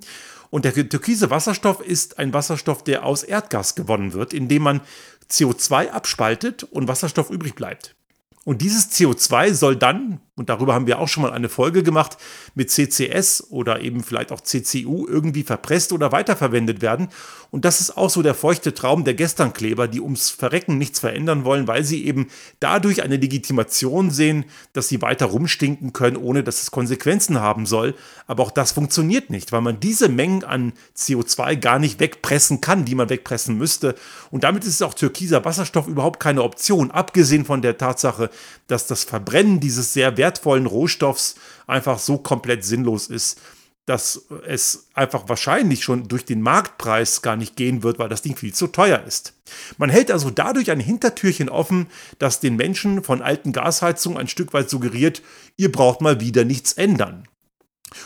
Und 0.50 0.66
der 0.66 0.74
türkise 0.74 1.30
Wasserstoff 1.30 1.82
ist 1.82 2.18
ein 2.18 2.34
Wasserstoff, 2.34 2.84
der 2.84 3.06
aus 3.06 3.24
Erdgas 3.24 3.76
gewonnen 3.76 4.14
wird, 4.14 4.34
indem 4.34 4.64
man 4.64 4.82
CO2 5.30 5.90
abspaltet 5.90 6.64
und 6.64 6.88
Wasserstoff 6.88 7.30
übrig 7.30 7.56
bleibt. 7.56 7.96
Und 8.44 8.62
dieses 8.62 8.92
CO2 8.92 9.54
soll 9.54 9.76
dann, 9.76 10.20
und 10.36 10.50
darüber 10.50 10.74
haben 10.74 10.88
wir 10.88 11.00
auch 11.00 11.08
schon 11.08 11.22
mal 11.22 11.32
eine 11.32 11.48
Folge 11.48 11.84
gemacht, 11.84 12.18
mit 12.56 12.72
CCS 12.72 13.52
oder 13.52 13.82
eben 13.82 14.04
vielleicht 14.04 14.32
auch 14.32 14.42
CCU 14.42 15.06
irgendwie 15.08 15.44
verpresst 15.44 15.94
oder 15.94 16.12
weiterverwendet 16.12 16.82
werden. 16.82 17.10
Und 17.52 17.66
das 17.66 17.80
ist 17.80 17.98
auch 17.98 18.10
so 18.10 18.24
der 18.24 18.34
feuchte 18.34 18.74
Traum 18.74 19.04
der 19.04 19.14
Gesternkleber, 19.14 19.88
die 19.88 20.02
ums 20.02 20.32
Verrecken 20.32 20.80
nichts 20.80 21.00
verändern 21.00 21.46
wollen, 21.46 21.68
weil 21.68 21.84
sie 21.84 22.04
eben 22.06 22.30
dadurch 22.60 23.04
eine 23.04 23.18
Legitimation 23.18 24.10
sehen, 24.10 24.46
dass 24.74 24.88
sie 24.88 25.04
weiter 25.04 25.28
rumstinken 25.28 25.94
können, 25.94 26.18
ohne 26.18 26.44
dass 26.44 26.64
es 26.64 26.72
Konsequenzen 26.72 27.40
haben 27.40 27.68
soll. 27.68 27.94
Aber 28.26 28.42
auch 28.42 28.52
das 28.52 28.72
funktioniert 28.72 29.30
nicht, 29.30 29.52
weil 29.52 29.62
man 29.62 29.80
diese 29.80 30.10
Mengen 30.10 30.44
an 30.44 30.74
CO2 30.98 31.58
gar 31.58 31.78
nicht 31.78 32.00
wegpressen 32.00 32.60
kann, 32.60 32.86
die 32.86 32.96
man 32.96 33.10
wegpressen 33.10 33.56
müsste. 33.56 33.94
Und 34.32 34.44
damit 34.44 34.66
ist 34.66 34.82
auch 34.82 34.96
türkiser 34.96 35.46
Wasserstoff 35.46 35.88
überhaupt 35.88 36.20
keine 36.20 36.42
Option, 36.42 36.90
abgesehen 36.90 37.46
von 37.46 37.62
der 37.62 37.78
Tatsache, 37.78 38.32
dass 38.66 38.88
das 38.88 39.04
Verbrennen 39.04 39.60
dieses 39.60 39.94
sehr 39.94 40.18
wertvollen 40.24 40.68
Rohstoffs 40.68 41.36
einfach 41.68 42.00
so 42.00 42.18
komplett 42.18 42.64
sinnlos 42.64 43.08
ist, 43.08 43.42
dass 43.86 44.22
es 44.48 44.88
einfach 44.94 45.28
wahrscheinlich 45.28 45.84
schon 45.84 46.08
durch 46.08 46.24
den 46.24 46.42
Marktpreis 46.42 47.22
gar 47.22 47.36
nicht 47.36 47.58
gehen 47.58 47.84
wird, 47.84 48.00
weil 48.00 48.08
das 48.08 48.22
Ding 48.22 48.38
viel 48.38 48.54
zu 48.54 48.68
teuer 48.68 49.04
ist. 49.06 49.34
Man 49.78 49.90
hält 49.90 50.10
also 50.10 50.30
dadurch 50.30 50.72
ein 50.72 50.80
Hintertürchen 50.80 51.50
offen, 51.50 51.88
das 52.18 52.40
den 52.40 52.56
Menschen 52.56 53.04
von 53.04 53.22
alten 53.22 53.52
Gasheizungen 53.52 54.18
ein 54.18 54.30
Stück 54.30 54.54
weit 54.54 54.70
suggeriert, 54.70 55.22
ihr 55.58 55.70
braucht 55.70 56.00
mal 56.00 56.22
wieder 56.22 56.46
nichts 56.46 56.72
ändern. 56.72 57.28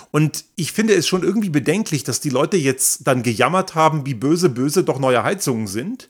Und 0.09 0.45
ich 0.55 0.71
finde 0.71 0.95
es 0.95 1.07
schon 1.07 1.21
irgendwie 1.21 1.51
bedenklich, 1.51 2.03
dass 2.03 2.19
die 2.19 2.31
Leute 2.31 2.57
jetzt 2.57 3.05
dann 3.05 3.21
gejammert 3.21 3.75
haben, 3.75 4.07
wie 4.07 4.15
böse, 4.15 4.49
böse 4.49 4.83
doch 4.83 4.97
neue 4.97 5.23
Heizungen 5.23 5.67
sind 5.67 6.09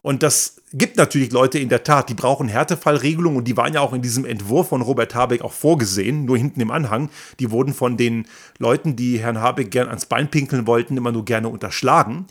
und 0.00 0.22
das 0.22 0.62
gibt 0.72 0.96
natürlich 0.96 1.32
Leute 1.32 1.58
in 1.58 1.68
der 1.68 1.82
Tat, 1.82 2.08
die 2.08 2.14
brauchen 2.14 2.46
Härtefallregelungen 2.46 3.38
und 3.38 3.48
die 3.48 3.56
waren 3.56 3.74
ja 3.74 3.80
auch 3.80 3.92
in 3.92 4.00
diesem 4.00 4.24
Entwurf 4.24 4.68
von 4.68 4.80
Robert 4.80 5.14
Habeck 5.14 5.42
auch 5.42 5.52
vorgesehen, 5.52 6.24
nur 6.24 6.38
hinten 6.38 6.60
im 6.60 6.70
Anhang. 6.70 7.10
Die 7.40 7.50
wurden 7.50 7.74
von 7.74 7.96
den 7.96 8.26
Leuten, 8.58 8.94
die 8.94 9.18
Herrn 9.18 9.40
Habeck 9.40 9.72
gern 9.72 9.88
ans 9.88 10.06
Bein 10.06 10.30
pinkeln 10.30 10.66
wollten, 10.66 10.96
immer 10.96 11.10
nur 11.10 11.24
gerne 11.24 11.48
unterschlagen. 11.48 12.26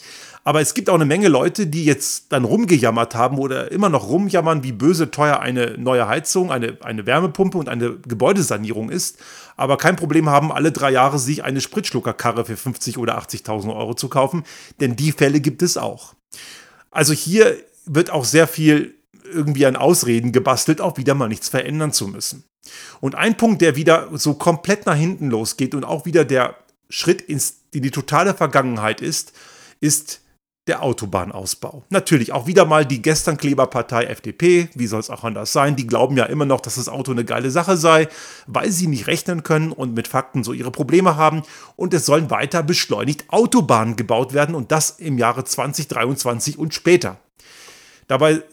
Aber 0.46 0.62
es 0.62 0.76
gibt 0.76 0.90
auch 0.90 0.96
eine 0.96 1.06
Menge 1.06 1.28
Leute, 1.28 1.68
die 1.68 1.84
jetzt 1.84 2.32
dann 2.32 2.46
rumgejammert 2.46 3.16
haben 3.16 3.38
oder 3.38 3.70
immer 3.70 3.90
noch 3.90 4.08
rumjammern, 4.08 4.64
wie 4.64 4.72
böse 4.72 5.12
teuer 5.12 5.42
eine 5.42 5.78
neue 5.78 6.08
Heizung, 6.08 6.52
eine, 6.52 6.78
eine 6.84 7.06
Wärmepumpe 7.06 7.58
und 7.58 7.68
eine 7.68 7.98
Gebäudesanierung 7.98 8.90
ist, 8.90 9.20
aber 9.58 9.78
kein 9.78 9.98
Problem 9.98 10.30
haben, 10.30 10.54
alle 10.54 10.72
drei 10.72 10.92
Jahre 10.92 11.20
sich 11.20 11.44
eine 11.44 11.60
Spritschluckerkarre 11.60 12.46
für 12.46 12.56
50 12.56 12.98
oder 12.98 13.20
80.000 13.20 13.76
Euro 13.76 13.94
zu 13.94 14.08
kaufen, 14.08 14.46
denn 14.80 14.96
die 14.96 15.12
Fälle 15.12 15.42
gibt 15.42 15.62
es 15.64 15.76
auch. 15.76 16.14
Also 16.98 17.14
hier 17.14 17.56
wird 17.86 18.10
auch 18.10 18.26
sehr 18.26 18.48
viel 18.48 18.96
irgendwie 19.32 19.68
an 19.68 19.76
Ausreden 19.76 20.32
gebastelt, 20.32 20.82
auch 20.82 20.98
wieder 20.98 21.14
mal 21.14 21.28
nichts 21.28 21.48
verändern 21.48 21.94
zu 21.94 22.08
müssen. 22.08 22.44
Und 23.02 23.14
ein 23.14 23.38
Punkt, 23.38 23.62
der 23.62 23.76
wieder 23.76 24.10
so 24.14 24.34
komplett 24.34 24.88
nach 24.88 24.96
hinten 24.96 25.30
losgeht 25.30 25.76
und 25.76 25.84
auch 25.84 26.08
wieder 26.08 26.26
der 26.26 26.56
Schritt 26.90 27.22
in 27.22 27.40
die 27.72 27.92
totale 27.92 28.34
Vergangenheit 28.34 29.02
ist, 29.02 29.34
ist 29.80 30.22
der 30.68 30.84
Autobahnausbau. 30.84 31.84
Natürlich 31.90 32.34
auch 32.34 32.48
wieder 32.48 32.66
mal 32.66 32.86
die 32.86 33.02
gestern 33.02 33.38
Kleberpartei 33.38 34.04
FDP, 34.06 34.70
wie 34.76 34.88
soll 34.88 35.00
es 35.00 35.10
auch 35.10 35.24
anders 35.24 35.54
sein, 35.54 35.76
die 35.76 35.88
glauben 35.88 36.18
ja 36.18 36.26
immer 36.26 36.46
noch, 36.46 36.62
dass 36.62 36.76
das 36.76 36.90
Auto 36.90 37.12
eine 37.12 37.26
geile 37.26 37.52
Sache 37.52 37.78
sei, 37.78 38.08
weil 38.46 38.72
sie 38.72 38.88
nicht 38.88 39.08
rechnen 39.08 39.44
können 39.44 39.72
und 39.72 39.94
mit 39.94 40.08
Fakten 40.08 40.44
so 40.44 40.54
ihre 40.54 40.72
Probleme 40.72 41.16
haben 41.16 41.44
und 41.76 41.94
es 41.94 42.06
sollen 42.06 42.30
weiter 42.30 42.64
beschleunigt 42.64 43.26
Autobahnen 43.30 43.96
gebaut 43.96 44.34
werden 44.34 44.56
und 44.56 44.72
das 44.72 44.92
im 44.92 45.18
Jahre 45.18 45.44
2023 45.44 46.58
und 46.58 46.74
später. 46.74 47.18
Dabei 48.08 48.44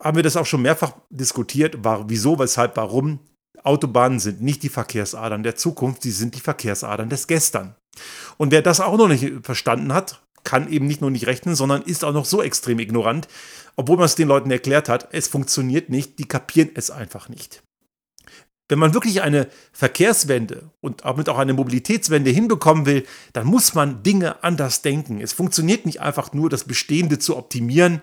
haben 0.00 0.16
wir 0.16 0.22
das 0.22 0.36
auch 0.36 0.46
schon 0.46 0.62
mehrfach 0.62 0.92
diskutiert, 1.10 1.84
war, 1.84 2.08
wieso, 2.08 2.38
weshalb, 2.38 2.76
warum. 2.76 3.20
Autobahnen 3.62 4.20
sind 4.20 4.42
nicht 4.42 4.62
die 4.62 4.68
Verkehrsadern 4.68 5.42
der 5.42 5.56
Zukunft, 5.56 6.02
sie 6.02 6.10
sind 6.12 6.34
die 6.36 6.40
Verkehrsadern 6.40 7.08
des 7.08 7.26
Gestern. 7.26 7.74
Und 8.36 8.52
wer 8.52 8.62
das 8.62 8.80
auch 8.80 8.96
noch 8.96 9.08
nicht 9.08 9.26
verstanden 9.42 9.92
hat, 9.92 10.25
kann 10.46 10.72
eben 10.72 10.86
nicht 10.86 11.02
nur 11.02 11.10
nicht 11.10 11.26
rechnen, 11.26 11.54
sondern 11.54 11.82
ist 11.82 12.04
auch 12.04 12.14
noch 12.14 12.24
so 12.24 12.40
extrem 12.40 12.78
ignorant, 12.78 13.28
obwohl 13.74 13.96
man 13.96 14.06
es 14.06 14.14
den 14.14 14.28
Leuten 14.28 14.50
erklärt 14.50 14.88
hat, 14.88 15.08
es 15.12 15.28
funktioniert 15.28 15.90
nicht, 15.90 16.18
die 16.18 16.26
kapieren 16.26 16.70
es 16.74 16.90
einfach 16.90 17.28
nicht. 17.28 17.62
Wenn 18.68 18.78
man 18.78 18.94
wirklich 18.94 19.22
eine 19.22 19.48
Verkehrswende 19.72 20.70
und 20.80 21.04
damit 21.04 21.28
auch 21.28 21.38
eine 21.38 21.52
Mobilitätswende 21.52 22.30
hinbekommen 22.30 22.86
will, 22.86 23.04
dann 23.32 23.46
muss 23.46 23.74
man 23.74 24.02
Dinge 24.02 24.42
anders 24.42 24.82
denken. 24.82 25.20
Es 25.20 25.32
funktioniert 25.32 25.86
nicht 25.86 26.00
einfach 26.00 26.32
nur, 26.32 26.48
das 26.48 26.64
Bestehende 26.64 27.18
zu 27.18 27.36
optimieren, 27.36 28.00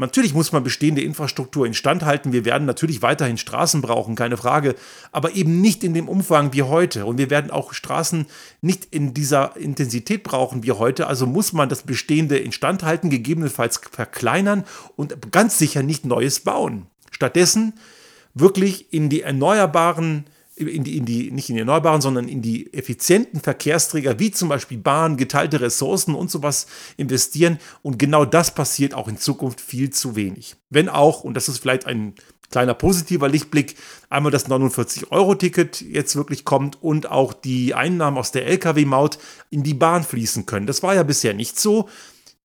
Natürlich 0.00 0.34
muss 0.34 0.52
man 0.52 0.64
bestehende 0.64 1.02
Infrastruktur 1.02 1.66
instand 1.66 2.04
halten. 2.04 2.32
Wir 2.32 2.44
werden 2.44 2.66
natürlich 2.66 3.02
weiterhin 3.02 3.38
Straßen 3.38 3.82
brauchen, 3.82 4.14
keine 4.14 4.36
Frage, 4.36 4.74
aber 5.12 5.34
eben 5.34 5.60
nicht 5.60 5.84
in 5.84 5.94
dem 5.94 6.08
Umfang 6.08 6.52
wie 6.52 6.62
heute. 6.62 7.06
Und 7.06 7.18
wir 7.18 7.30
werden 7.30 7.50
auch 7.50 7.72
Straßen 7.72 8.26
nicht 8.62 8.86
in 8.90 9.14
dieser 9.14 9.56
Intensität 9.56 10.22
brauchen 10.22 10.64
wie 10.64 10.72
heute. 10.72 11.06
Also 11.06 11.26
muss 11.26 11.52
man 11.52 11.68
das 11.68 11.82
Bestehende 11.82 12.38
instand 12.38 12.82
halten, 12.82 13.10
gegebenenfalls 13.10 13.80
verkleinern 13.90 14.64
und 14.96 15.32
ganz 15.32 15.58
sicher 15.58 15.82
nicht 15.82 16.04
Neues 16.04 16.40
bauen. 16.40 16.86
Stattdessen 17.10 17.74
wirklich 18.34 18.92
in 18.92 19.08
die 19.08 19.22
erneuerbaren 19.22 20.24
in 20.68 20.84
die, 20.84 20.96
in 20.96 21.04
die, 21.04 21.30
nicht 21.30 21.48
in 21.48 21.56
die 21.56 21.60
erneuerbaren, 21.60 22.00
sondern 22.00 22.28
in 22.28 22.42
die 22.42 22.72
effizienten 22.72 23.40
Verkehrsträger, 23.40 24.18
wie 24.18 24.30
zum 24.30 24.48
Beispiel 24.48 24.78
Bahn, 24.78 25.16
geteilte 25.16 25.60
Ressourcen 25.60 26.14
und 26.14 26.30
sowas 26.30 26.66
investieren. 26.96 27.58
Und 27.82 27.98
genau 27.98 28.24
das 28.24 28.54
passiert 28.54 28.94
auch 28.94 29.08
in 29.08 29.18
Zukunft 29.18 29.60
viel 29.60 29.90
zu 29.90 30.16
wenig. 30.16 30.56
Wenn 30.68 30.88
auch, 30.88 31.24
und 31.24 31.34
das 31.34 31.48
ist 31.48 31.58
vielleicht 31.58 31.86
ein 31.86 32.14
kleiner 32.50 32.74
positiver 32.74 33.28
Lichtblick, 33.28 33.76
einmal 34.08 34.32
das 34.32 34.48
49-Euro-Ticket 34.48 35.80
jetzt 35.80 36.16
wirklich 36.16 36.44
kommt 36.44 36.82
und 36.82 37.10
auch 37.10 37.32
die 37.32 37.74
Einnahmen 37.74 38.18
aus 38.18 38.32
der 38.32 38.46
Lkw-Maut 38.46 39.18
in 39.50 39.62
die 39.62 39.74
Bahn 39.74 40.02
fließen 40.02 40.46
können. 40.46 40.66
Das 40.66 40.82
war 40.82 40.94
ja 40.94 41.04
bisher 41.04 41.32
nicht 41.32 41.58
so. 41.58 41.88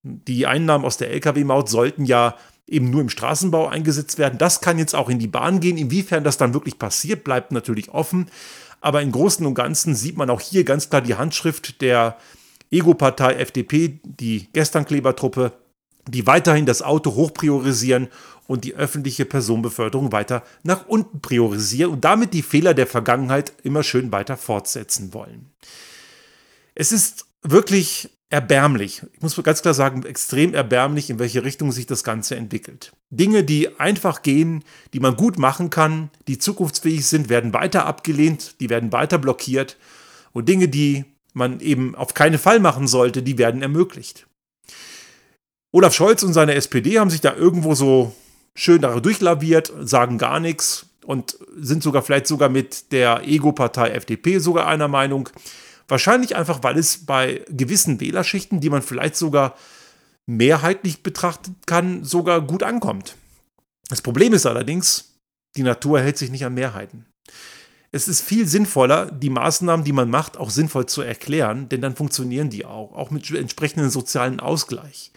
Die 0.03 0.45
Einnahmen 0.45 0.85
aus 0.85 0.97
der 0.97 1.11
Lkw-Maut 1.11 1.69
sollten 1.69 2.05
ja 2.05 2.35
eben 2.67 2.89
nur 2.89 3.01
im 3.01 3.09
Straßenbau 3.09 3.67
eingesetzt 3.67 4.17
werden. 4.17 4.37
Das 4.37 4.61
kann 4.61 4.79
jetzt 4.79 4.95
auch 4.95 5.09
in 5.09 5.19
die 5.19 5.27
Bahn 5.27 5.59
gehen. 5.59 5.77
Inwiefern 5.77 6.23
das 6.23 6.37
dann 6.37 6.53
wirklich 6.53 6.79
passiert, 6.79 7.23
bleibt 7.23 7.51
natürlich 7.51 7.89
offen. 7.89 8.27
Aber 8.81 9.01
im 9.01 9.11
Großen 9.11 9.45
und 9.45 9.55
Ganzen 9.55 9.95
sieht 9.95 10.17
man 10.17 10.29
auch 10.29 10.41
hier 10.41 10.63
ganz 10.63 10.89
klar 10.89 11.01
die 11.01 11.15
Handschrift 11.15 11.81
der 11.81 12.17
Ego-Partei 12.71 13.33
FDP, 13.35 13.99
die 14.03 14.49
Gesternklebertruppe, 14.53 15.53
die 16.07 16.27
weiterhin 16.27 16.65
das 16.65 16.81
Auto 16.81 17.15
hoch 17.15 17.33
priorisieren 17.33 18.09
und 18.47 18.63
die 18.63 18.75
öffentliche 18.75 19.25
Personenbeförderung 19.25 20.11
weiter 20.11 20.43
nach 20.63 20.87
unten 20.87 21.19
priorisieren 21.19 21.93
und 21.93 22.05
damit 22.05 22.33
die 22.33 22.43
Fehler 22.43 22.73
der 22.73 22.87
Vergangenheit 22.87 23.53
immer 23.63 23.83
schön 23.83 24.11
weiter 24.11 24.37
fortsetzen 24.37 25.13
wollen. 25.13 25.51
Es 26.75 26.91
ist 26.91 27.25
wirklich 27.41 28.09
erbärmlich. 28.35 29.01
Ich 29.13 29.21
muss 29.21 29.41
ganz 29.43 29.61
klar 29.61 29.73
sagen, 29.73 30.03
extrem 30.03 30.53
erbärmlich, 30.53 31.09
in 31.09 31.19
welche 31.19 31.45
Richtung 31.45 31.71
sich 31.71 31.85
das 31.85 32.03
Ganze 32.03 32.35
entwickelt. 32.35 32.91
Dinge, 33.09 33.45
die 33.45 33.79
einfach 33.79 34.23
gehen, 34.23 34.65
die 34.93 34.99
man 34.99 35.15
gut 35.15 35.39
machen 35.39 35.69
kann, 35.69 36.09
die 36.27 36.37
zukunftsfähig 36.37 37.07
sind, 37.07 37.29
werden 37.29 37.53
weiter 37.53 37.85
abgelehnt, 37.85 38.59
die 38.59 38.69
werden 38.69 38.91
weiter 38.91 39.19
blockiert. 39.19 39.77
Und 40.33 40.49
Dinge, 40.49 40.67
die 40.67 41.05
man 41.31 41.61
eben 41.61 41.95
auf 41.95 42.13
keinen 42.13 42.37
Fall 42.37 42.59
machen 42.59 42.89
sollte, 42.89 43.23
die 43.23 43.37
werden 43.37 43.61
ermöglicht. 43.61 44.27
Olaf 45.71 45.93
Scholz 45.93 46.21
und 46.21 46.33
seine 46.33 46.55
SPD 46.55 46.99
haben 46.99 47.09
sich 47.09 47.21
da 47.21 47.33
irgendwo 47.33 47.73
so 47.73 48.13
schön 48.53 48.81
durchlaviert, 48.81 49.71
sagen 49.79 50.17
gar 50.17 50.41
nichts 50.41 50.87
und 51.05 51.37
sind 51.57 51.83
sogar 51.83 52.01
vielleicht 52.01 52.27
sogar 52.27 52.49
mit 52.49 52.91
der 52.91 53.21
Ego-Partei 53.25 53.91
FDP 53.91 54.39
sogar 54.39 54.67
einer 54.67 54.89
Meinung. 54.89 55.29
Wahrscheinlich 55.87 56.35
einfach, 56.35 56.63
weil 56.63 56.77
es 56.77 57.05
bei 57.05 57.45
gewissen 57.49 57.99
Wählerschichten, 57.99 58.59
die 58.59 58.69
man 58.69 58.81
vielleicht 58.81 59.15
sogar 59.15 59.55
mehrheitlich 60.25 61.03
betrachten 61.03 61.55
kann, 61.65 62.03
sogar 62.03 62.41
gut 62.41 62.63
ankommt. 62.63 63.15
Das 63.89 64.01
Problem 64.01 64.33
ist 64.33 64.45
allerdings, 64.45 65.19
die 65.55 65.63
Natur 65.63 66.01
hält 66.01 66.17
sich 66.17 66.31
nicht 66.31 66.45
an 66.45 66.55
Mehrheiten. 66.55 67.05
Es 67.91 68.07
ist 68.07 68.21
viel 68.21 68.47
sinnvoller, 68.47 69.09
die 69.11 69.29
Maßnahmen, 69.29 69.85
die 69.85 69.93
man 69.93 70.09
macht, 70.09 70.37
auch 70.37 70.49
sinnvoll 70.49 70.85
zu 70.87 71.01
erklären, 71.01 71.69
denn 71.69 71.81
dann 71.81 71.95
funktionieren 71.95 72.49
die 72.49 72.65
auch, 72.65 72.93
auch 72.93 73.11
mit 73.11 73.29
entsprechendem 73.31 73.89
sozialen 73.89 74.39
Ausgleich. 74.39 75.11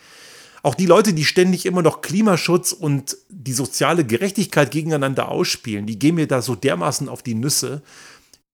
Auch 0.63 0.75
die 0.75 0.87
Leute, 0.87 1.13
die 1.13 1.25
ständig 1.25 1.67
immer 1.67 1.83
noch 1.83 2.03
Klimaschutz 2.03 2.73
und 2.73 3.17
die 3.31 3.53
soziale 3.53 4.05
Gerechtigkeit 4.05 4.71
gegeneinander 4.71 5.29
ausspielen, 5.29 5.87
die 5.87 5.99
gehen 5.99 6.17
mir 6.17 6.29
da 6.29 6.43
so 6.43 6.55
dermaßen 6.55 7.09
auf 7.09 7.23
die 7.23 7.35
Nüsse. 7.35 7.83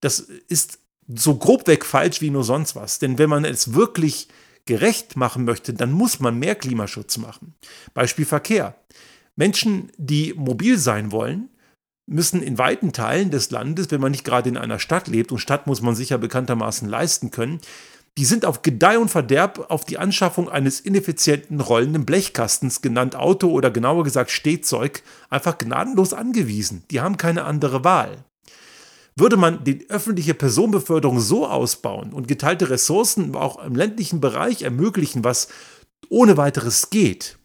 Das 0.00 0.20
ist 0.20 0.78
so 1.08 1.36
grobweg 1.36 1.84
falsch 1.84 2.20
wie 2.20 2.30
nur 2.30 2.44
sonst 2.44 2.76
was. 2.76 2.98
Denn 2.98 3.18
wenn 3.18 3.30
man 3.30 3.44
es 3.44 3.74
wirklich 3.74 4.28
gerecht 4.66 5.16
machen 5.16 5.44
möchte, 5.44 5.74
dann 5.74 5.92
muss 5.92 6.20
man 6.20 6.38
mehr 6.38 6.54
Klimaschutz 6.54 7.18
machen. 7.18 7.54
Beispiel 7.92 8.24
Verkehr. 8.24 8.74
Menschen, 9.36 9.90
die 9.96 10.32
mobil 10.34 10.78
sein 10.78 11.12
wollen, 11.12 11.48
müssen 12.06 12.42
in 12.42 12.58
weiten 12.58 12.92
Teilen 12.92 13.30
des 13.30 13.50
Landes, 13.50 13.90
wenn 13.90 14.00
man 14.00 14.12
nicht 14.12 14.24
gerade 14.24 14.48
in 14.48 14.56
einer 14.56 14.78
Stadt 14.78 15.08
lebt, 15.08 15.32
und 15.32 15.38
Stadt 15.38 15.66
muss 15.66 15.82
man 15.82 15.94
sich 15.94 16.10
ja 16.10 16.16
bekanntermaßen 16.16 16.88
leisten 16.88 17.30
können, 17.30 17.60
die 18.16 18.24
sind 18.24 18.44
auf 18.44 18.62
Gedeih 18.62 18.98
und 18.98 19.10
Verderb 19.10 19.70
auf 19.70 19.84
die 19.84 19.98
Anschaffung 19.98 20.48
eines 20.48 20.78
ineffizienten 20.78 21.60
rollenden 21.60 22.06
Blechkastens, 22.06 22.80
genannt 22.80 23.16
Auto 23.16 23.50
oder 23.50 23.72
genauer 23.72 24.04
gesagt 24.04 24.30
Stehzeug, 24.30 25.02
einfach 25.30 25.58
gnadenlos 25.58 26.12
angewiesen. 26.12 26.84
Die 26.92 27.00
haben 27.00 27.16
keine 27.16 27.44
andere 27.44 27.82
Wahl. 27.82 28.24
Würde 29.16 29.36
man 29.36 29.62
die 29.62 29.88
öffentliche 29.90 30.34
Personenbeförderung 30.34 31.20
so 31.20 31.46
ausbauen 31.46 32.12
und 32.12 32.26
geteilte 32.26 32.70
Ressourcen 32.70 33.36
auch 33.36 33.62
im 33.64 33.76
ländlichen 33.76 34.20
Bereich 34.20 34.62
ermöglichen, 34.62 35.22
was 35.22 35.48
ohne 36.08 36.36
weiteres 36.36 36.90
geht, 36.90 37.38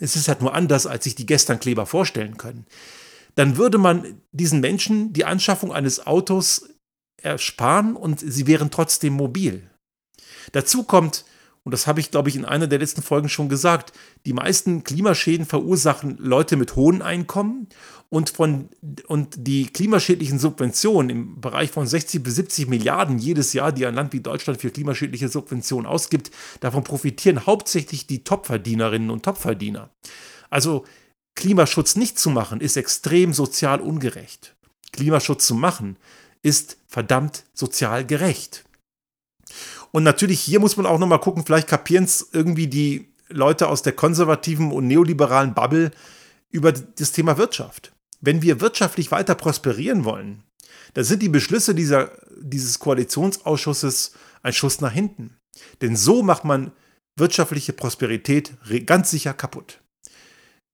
es 0.00 0.16
ist 0.16 0.28
halt 0.28 0.40
nur 0.40 0.54
anders, 0.54 0.86
als 0.86 1.04
sich 1.04 1.14
die 1.14 1.26
Gesternkleber 1.26 1.86
vorstellen 1.86 2.36
können, 2.36 2.66
dann 3.36 3.56
würde 3.56 3.78
man 3.78 4.20
diesen 4.32 4.60
Menschen 4.60 5.12
die 5.12 5.24
Anschaffung 5.24 5.72
eines 5.72 6.06
Autos 6.06 6.68
ersparen 7.20 7.96
und 7.96 8.20
sie 8.20 8.46
wären 8.46 8.70
trotzdem 8.70 9.14
mobil. 9.14 9.68
Dazu 10.52 10.84
kommt, 10.84 11.24
und 11.64 11.72
das 11.72 11.86
habe 11.86 11.98
ich, 11.98 12.10
glaube 12.10 12.28
ich, 12.28 12.36
in 12.36 12.44
einer 12.44 12.66
der 12.66 12.78
letzten 12.78 13.02
Folgen 13.02 13.30
schon 13.30 13.48
gesagt, 13.48 13.92
die 14.26 14.34
meisten 14.34 14.84
Klimaschäden 14.84 15.46
verursachen 15.46 16.18
Leute 16.18 16.56
mit 16.56 16.76
hohen 16.76 17.00
Einkommen 17.00 17.68
und, 18.10 18.28
von, 18.28 18.68
und 19.06 19.34
die 19.38 19.66
klimaschädlichen 19.66 20.38
Subventionen 20.38 21.08
im 21.08 21.40
Bereich 21.40 21.70
von 21.70 21.86
60 21.86 22.22
bis 22.22 22.34
70 22.36 22.68
Milliarden 22.68 23.18
jedes 23.18 23.54
Jahr, 23.54 23.72
die 23.72 23.86
ein 23.86 23.94
Land 23.94 24.12
wie 24.12 24.20
Deutschland 24.20 24.60
für 24.60 24.70
klimaschädliche 24.70 25.28
Subventionen 25.28 25.86
ausgibt, 25.86 26.30
davon 26.60 26.84
profitieren 26.84 27.46
hauptsächlich 27.46 28.06
die 28.06 28.24
Topverdienerinnen 28.24 29.10
und 29.10 29.24
Topverdiener. 29.24 29.88
Also 30.50 30.84
Klimaschutz 31.34 31.96
nicht 31.96 32.18
zu 32.18 32.28
machen, 32.28 32.60
ist 32.60 32.76
extrem 32.76 33.32
sozial 33.32 33.80
ungerecht. 33.80 34.54
Klimaschutz 34.92 35.46
zu 35.46 35.54
machen, 35.54 35.96
ist 36.42 36.76
verdammt 36.86 37.44
sozial 37.54 38.06
gerecht. 38.06 38.63
Und 39.94 40.02
natürlich 40.02 40.40
hier 40.40 40.58
muss 40.58 40.76
man 40.76 40.86
auch 40.86 40.98
nochmal 40.98 41.20
gucken, 41.20 41.44
vielleicht 41.46 41.68
kapieren 41.68 42.04
es 42.04 42.28
irgendwie 42.32 42.66
die 42.66 43.14
Leute 43.28 43.68
aus 43.68 43.82
der 43.82 43.92
konservativen 43.92 44.72
und 44.72 44.88
neoliberalen 44.88 45.54
Bubble 45.54 45.92
über 46.50 46.72
das 46.72 47.12
Thema 47.12 47.38
Wirtschaft 47.38 47.94
wenn 48.24 48.42
wir 48.42 48.60
wirtschaftlich 48.60 49.10
weiter 49.10 49.34
prosperieren 49.34 50.04
wollen, 50.04 50.42
dann 50.94 51.04
sind 51.04 51.22
die 51.22 51.28
Beschlüsse 51.28 51.74
dieser, 51.74 52.10
dieses 52.40 52.78
Koalitionsausschusses 52.78 54.12
ein 54.42 54.52
Schuss 54.52 54.80
nach 54.80 54.92
hinten. 54.92 55.36
Denn 55.82 55.96
so 55.96 56.22
macht 56.22 56.44
man 56.44 56.72
wirtschaftliche 57.16 57.72
Prosperität 57.72 58.52
ganz 58.86 59.10
sicher 59.10 59.34
kaputt. 59.34 59.80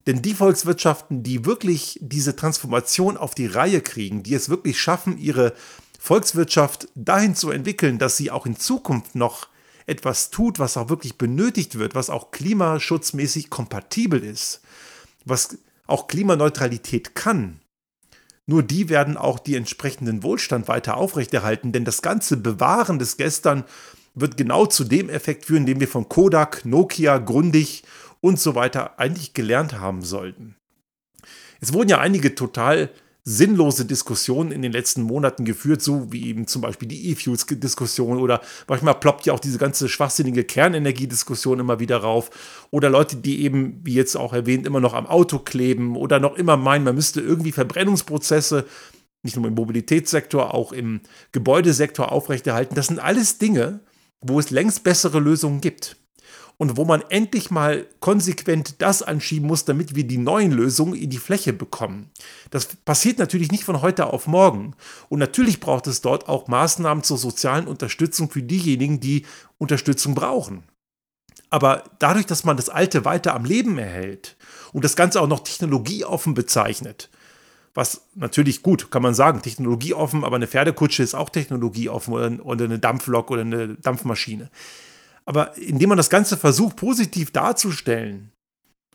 Denn 0.06 0.22
die 0.22 0.34
Volkswirtschaften, 0.34 1.22
die 1.22 1.44
wirklich 1.44 1.98
diese 2.00 2.34
Transformation 2.34 3.16
auf 3.16 3.34
die 3.34 3.46
Reihe 3.46 3.80
kriegen, 3.80 4.22
die 4.22 4.34
es 4.34 4.48
wirklich 4.48 4.80
schaffen, 4.80 5.18
ihre 5.18 5.52
Volkswirtschaft 6.00 6.88
dahin 6.94 7.34
zu 7.34 7.50
entwickeln, 7.50 7.98
dass 7.98 8.16
sie 8.16 8.30
auch 8.30 8.46
in 8.46 8.56
Zukunft 8.56 9.14
noch 9.14 9.48
etwas 9.86 10.30
tut, 10.30 10.58
was 10.58 10.76
auch 10.76 10.88
wirklich 10.88 11.18
benötigt 11.18 11.78
wird, 11.78 11.94
was 11.94 12.10
auch 12.10 12.30
klimaschutzmäßig 12.30 13.50
kompatibel 13.50 14.24
ist, 14.24 14.62
was 15.24 15.58
auch 15.86 16.06
Klimaneutralität 16.06 17.14
kann, 17.14 17.60
nur 18.50 18.64
die 18.64 18.88
werden 18.88 19.16
auch 19.16 19.38
die 19.38 19.54
entsprechenden 19.54 20.24
Wohlstand 20.24 20.66
weiter 20.66 20.96
aufrechterhalten, 20.96 21.70
denn 21.70 21.84
das 21.84 22.02
ganze 22.02 22.36
Bewahren 22.36 22.98
des 22.98 23.16
Gestern 23.16 23.62
wird 24.16 24.36
genau 24.36 24.66
zu 24.66 24.82
dem 24.82 25.08
Effekt 25.08 25.44
führen, 25.44 25.66
den 25.66 25.78
wir 25.78 25.86
von 25.86 26.08
Kodak, 26.08 26.64
Nokia, 26.64 27.18
Grundig 27.18 27.84
und 28.20 28.40
so 28.40 28.56
weiter 28.56 28.98
eigentlich 28.98 29.34
gelernt 29.34 29.78
haben 29.78 30.02
sollten. 30.02 30.56
Es 31.60 31.72
wurden 31.72 31.90
ja 31.90 31.98
einige 31.98 32.34
total 32.34 32.90
sinnlose 33.24 33.84
Diskussionen 33.84 34.50
in 34.50 34.62
den 34.62 34.72
letzten 34.72 35.02
Monaten 35.02 35.44
geführt, 35.44 35.82
so 35.82 36.10
wie 36.12 36.26
eben 36.26 36.46
zum 36.46 36.62
Beispiel 36.62 36.88
die 36.88 37.10
E-Fuels-Diskussion 37.10 38.18
oder 38.18 38.40
manchmal 38.66 38.94
ploppt 38.94 39.26
ja 39.26 39.32
auch 39.32 39.40
diese 39.40 39.58
ganze 39.58 39.88
schwachsinnige 39.88 40.44
Kernenergiediskussion 40.44 41.60
immer 41.60 41.80
wieder 41.80 41.98
rauf 41.98 42.30
oder 42.70 42.88
Leute, 42.88 43.16
die 43.16 43.42
eben, 43.42 43.80
wie 43.84 43.94
jetzt 43.94 44.16
auch 44.16 44.32
erwähnt, 44.32 44.66
immer 44.66 44.80
noch 44.80 44.94
am 44.94 45.06
Auto 45.06 45.38
kleben 45.38 45.96
oder 45.96 46.18
noch 46.18 46.36
immer 46.36 46.56
meinen, 46.56 46.84
man 46.84 46.94
müsste 46.94 47.20
irgendwie 47.20 47.52
Verbrennungsprozesse 47.52 48.66
nicht 49.22 49.36
nur 49.36 49.46
im 49.46 49.54
Mobilitätssektor, 49.54 50.54
auch 50.54 50.72
im 50.72 51.00
Gebäudesektor 51.32 52.10
aufrechterhalten. 52.10 52.74
Das 52.74 52.86
sind 52.86 53.00
alles 53.00 53.36
Dinge, 53.36 53.80
wo 54.22 54.38
es 54.40 54.50
längst 54.50 54.82
bessere 54.82 55.20
Lösungen 55.20 55.60
gibt 55.60 55.96
und 56.60 56.76
wo 56.76 56.84
man 56.84 57.02
endlich 57.08 57.50
mal 57.50 57.86
konsequent 58.00 58.82
das 58.82 59.02
anschieben 59.02 59.48
muss, 59.48 59.64
damit 59.64 59.94
wir 59.94 60.04
die 60.06 60.18
neuen 60.18 60.52
Lösungen 60.52 60.92
in 60.92 61.08
die 61.08 61.16
Fläche 61.16 61.54
bekommen. 61.54 62.10
Das 62.50 62.66
passiert 62.66 63.18
natürlich 63.18 63.50
nicht 63.50 63.64
von 63.64 63.80
heute 63.80 64.12
auf 64.12 64.26
morgen. 64.26 64.74
Und 65.08 65.20
natürlich 65.20 65.58
braucht 65.58 65.86
es 65.86 66.02
dort 66.02 66.28
auch 66.28 66.48
Maßnahmen 66.48 67.02
zur 67.02 67.16
sozialen 67.16 67.66
Unterstützung 67.66 68.28
für 68.28 68.42
diejenigen, 68.42 69.00
die 69.00 69.24
Unterstützung 69.56 70.14
brauchen. 70.14 70.64
Aber 71.48 71.84
dadurch, 71.98 72.26
dass 72.26 72.44
man 72.44 72.58
das 72.58 72.68
Alte 72.68 73.06
weiter 73.06 73.34
am 73.34 73.46
Leben 73.46 73.78
erhält 73.78 74.36
und 74.74 74.84
das 74.84 74.96
Ganze 74.96 75.22
auch 75.22 75.28
noch 75.28 75.40
technologieoffen 75.40 76.34
bezeichnet, 76.34 77.08
was 77.72 78.02
natürlich 78.14 78.62
gut, 78.62 78.90
kann 78.90 79.00
man 79.00 79.14
sagen, 79.14 79.40
technologieoffen, 79.40 80.24
aber 80.24 80.36
eine 80.36 80.46
Pferdekutsche 80.46 81.04
ist 81.04 81.14
auch 81.14 81.30
technologieoffen 81.30 82.40
oder, 82.40 82.64
eine 82.66 82.78
Dampflok 82.78 83.30
oder 83.30 83.40
eine 83.40 83.76
Dampfmaschine. 83.76 84.50
Aber 85.24 85.56
indem 85.56 85.90
man 85.90 85.98
das 85.98 86.10
Ganze 86.10 86.36
versucht, 86.36 86.76
positiv 86.76 87.30
darzustellen 87.30 88.32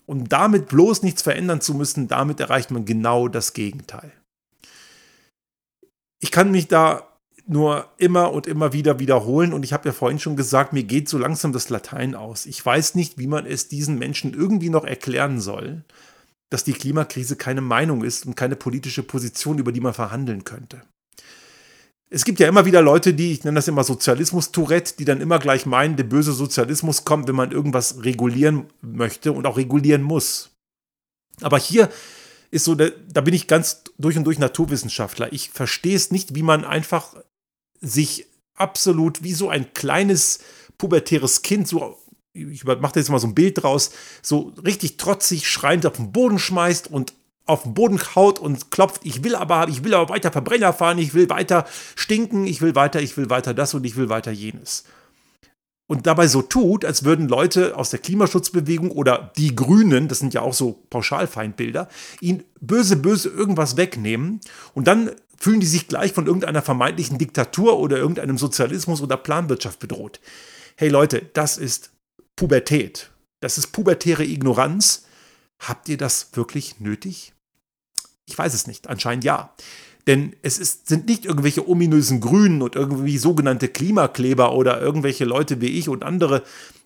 und 0.05 0.31
damit 0.31 0.67
bloß 0.67 1.03
nichts 1.03 1.21
verändern 1.21 1.61
zu 1.61 1.73
müssen, 1.73 2.07
damit 2.07 2.39
erreicht 2.39 2.71
man 2.71 2.85
genau 2.85 3.27
das 3.27 3.53
Gegenteil. 3.53 4.11
Ich 6.19 6.31
kann 6.31 6.51
mich 6.51 6.67
da 6.67 7.07
nur 7.47 7.87
immer 7.97 8.31
und 8.31 8.47
immer 8.47 8.73
wieder 8.73 8.99
wiederholen 8.99 9.53
und 9.53 9.63
ich 9.63 9.71
habe 9.71 9.87
ja 9.87 9.93
vorhin 9.93 10.19
schon 10.19 10.35
gesagt, 10.35 10.73
mir 10.73 10.83
geht 10.83 11.07
so 11.07 11.17
langsam 11.17 11.53
das 11.53 11.69
Latein 11.69 12.15
aus. 12.15 12.47
Ich 12.47 12.65
weiß 12.65 12.95
nicht, 12.95 13.19
wie 13.19 13.27
man 13.27 13.45
es 13.45 13.67
diesen 13.67 13.99
Menschen 13.99 14.33
irgendwie 14.33 14.69
noch 14.69 14.83
erklären 14.83 15.39
soll, 15.39 15.83
dass 16.49 16.63
die 16.63 16.73
Klimakrise 16.73 17.35
keine 17.35 17.61
Meinung 17.61 18.03
ist 18.03 18.25
und 18.25 18.35
keine 18.35 18.55
politische 18.55 19.03
Position, 19.03 19.59
über 19.59 19.71
die 19.71 19.81
man 19.81 19.93
verhandeln 19.93 20.43
könnte 20.43 20.81
es 22.09 22.23
gibt 22.23 22.39
ja 22.39 22.47
immer 22.47 22.65
wieder 22.65 22.81
Leute, 22.81 23.13
die, 23.13 23.31
ich 23.31 23.43
nenne 23.43 23.55
das 23.55 23.67
immer 23.67 23.83
Sozialismus-Tourette, 23.83 24.95
die 24.97 25.05
dann 25.05 25.21
immer 25.21 25.39
gleich 25.39 25.65
meinen, 25.65 25.97
der 25.97 26.03
böse 26.03 26.33
Sozialismus 26.33 27.03
kommt, 27.03 27.27
wenn 27.27 27.35
man 27.35 27.51
irgendwas 27.51 28.03
regulieren 28.03 28.67
möchte 28.81 29.31
und 29.31 29.45
auch 29.47 29.57
regulieren 29.57 30.03
muss. 30.03 30.51
Aber 31.41 31.57
hier 31.57 31.89
ist 32.51 32.65
so, 32.65 32.75
da 32.75 33.21
bin 33.21 33.33
ich 33.33 33.47
ganz 33.47 33.83
durch 33.97 34.17
und 34.17 34.23
durch 34.23 34.39
Naturwissenschaftler. 34.39 35.33
Ich 35.33 35.49
verstehe 35.49 35.95
es 35.95 36.11
nicht, 36.11 36.35
wie 36.35 36.43
man 36.43 36.63
einfach 36.63 37.15
sich 37.81 38.27
absolut 38.53 39.23
wie 39.23 39.33
so 39.33 39.49
ein 39.49 39.73
kleines 39.73 40.39
pubertäres 40.77 41.41
Kind 41.41 41.67
so 41.67 41.97
ich 42.35 42.65
mache 42.65 42.99
jetzt 42.99 43.09
mal 43.09 43.19
so 43.19 43.27
ein 43.27 43.35
Bild 43.35 43.63
draus, 43.63 43.91
so 44.21 44.53
richtig 44.63 44.97
trotzig 44.97 45.47
schreiend 45.47 45.85
auf 45.85 45.95
den 45.95 46.11
Boden 46.11 46.37
schmeißt 46.37 46.91
und 46.91 47.13
auf 47.45 47.63
den 47.63 47.73
Boden 47.73 47.99
haut 48.15 48.39
und 48.39 48.71
klopft, 48.71 49.01
ich 49.03 49.23
will 49.23 49.35
aber, 49.35 49.67
ich 49.67 49.83
will 49.83 49.93
aber 49.93 50.09
weiter 50.13 50.31
Verbrenner 50.31 50.73
fahren, 50.73 50.97
ich 50.97 51.13
will 51.13 51.29
weiter 51.29 51.65
stinken, 51.95 52.47
ich 52.47 52.61
will 52.61 52.75
weiter, 52.75 53.01
ich 53.01 53.15
will 53.17 53.29
weiter 53.29 53.53
das 53.53 53.73
und 53.73 53.85
ich 53.85 53.95
will 53.95 54.09
weiter 54.09 54.31
jenes. 54.31 54.83
und 55.87 56.07
dabei 56.07 56.27
so 56.27 56.41
tut, 56.41 56.83
als 56.83 57.03
würden 57.03 57.27
Leute 57.27 57.77
aus 57.77 57.91
der 57.91 57.99
Klimaschutzbewegung 57.99 58.89
oder 58.89 59.31
die 59.37 59.55
Grünen, 59.55 60.07
das 60.07 60.19
sind 60.19 60.33
ja 60.33 60.41
auch 60.41 60.53
so 60.53 60.83
Pauschalfeindbilder, 60.89 61.87
ihn 62.21 62.43
böse, 62.59 62.95
böse 62.95 63.29
irgendwas 63.29 63.77
wegnehmen 63.77 64.39
und 64.73 64.87
dann 64.87 65.11
fühlen 65.37 65.59
die 65.59 65.67
sich 65.67 65.87
gleich 65.87 66.13
von 66.13 66.25
irgendeiner 66.25 66.63
vermeintlichen 66.63 67.19
Diktatur 67.19 67.77
oder 67.77 67.97
irgendeinem 67.97 68.37
Sozialismus 68.39 69.01
oder 69.01 69.17
Planwirtschaft 69.17 69.79
bedroht. 69.79 70.19
Hey 70.75 70.89
Leute, 70.89 71.21
das 71.33 71.57
ist 71.59 71.91
Pubertät. 72.35 73.11
Das 73.41 73.59
ist 73.59 73.67
pubertäre 73.67 74.23
Ignoranz. 74.23 75.05
Habt 75.59 75.87
ihr 75.87 75.97
das 75.97 76.29
wirklich 76.33 76.79
nötig? 76.79 77.34
Ich 78.27 78.37
weiß 78.37 78.53
es 78.53 78.67
nicht. 78.67 78.87
Anscheinend 78.87 79.23
ja. 79.23 79.53
Denn 80.07 80.35
es 80.43 80.59
ist, 80.59 80.87
sind 80.87 81.07
nicht 81.07 81.25
irgendwelche 81.25 81.67
ominösen 81.67 82.21
Grünen 82.21 82.61
und 82.61 82.75
irgendwie 82.75 83.17
sogenannte 83.17 83.67
Klimakleber 83.67 84.53
oder 84.53 84.79
irgendwelche 84.79 85.25
Leute 85.25 85.61
wie 85.61 85.67
ich 85.67 85.89
und 85.89 86.03
andere, 86.03 86.43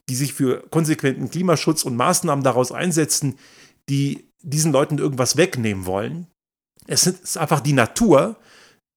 die 0.08 0.16
sich 0.16 0.34
für 0.34 0.64
konsequenten 0.70 1.30
Klimaschutz 1.30 1.84
und 1.84 1.98
Maßnahmen 1.98 2.44
daraus 2.44 2.72
einsetzen, 2.72 3.38
die 3.90 4.30
diesen 4.42 4.72
Leuten 4.72 4.98
irgendwas 4.98 5.36
wegnehmen 5.36 5.86
wollen. 5.86 6.28
Es 6.88 7.08
ist 7.08 7.38
einfach 7.38 7.60
die 7.60 7.74
Natur, 7.74 8.38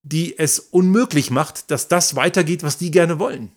die 0.02 0.38
es 0.38 0.58
unmöglich 0.58 1.30
macht, 1.30 1.70
dass 1.70 1.88
das 1.88 2.16
weitergeht, 2.16 2.62
was 2.62 2.78
die 2.78 2.90
gerne 2.90 3.18
wollen. 3.18 3.52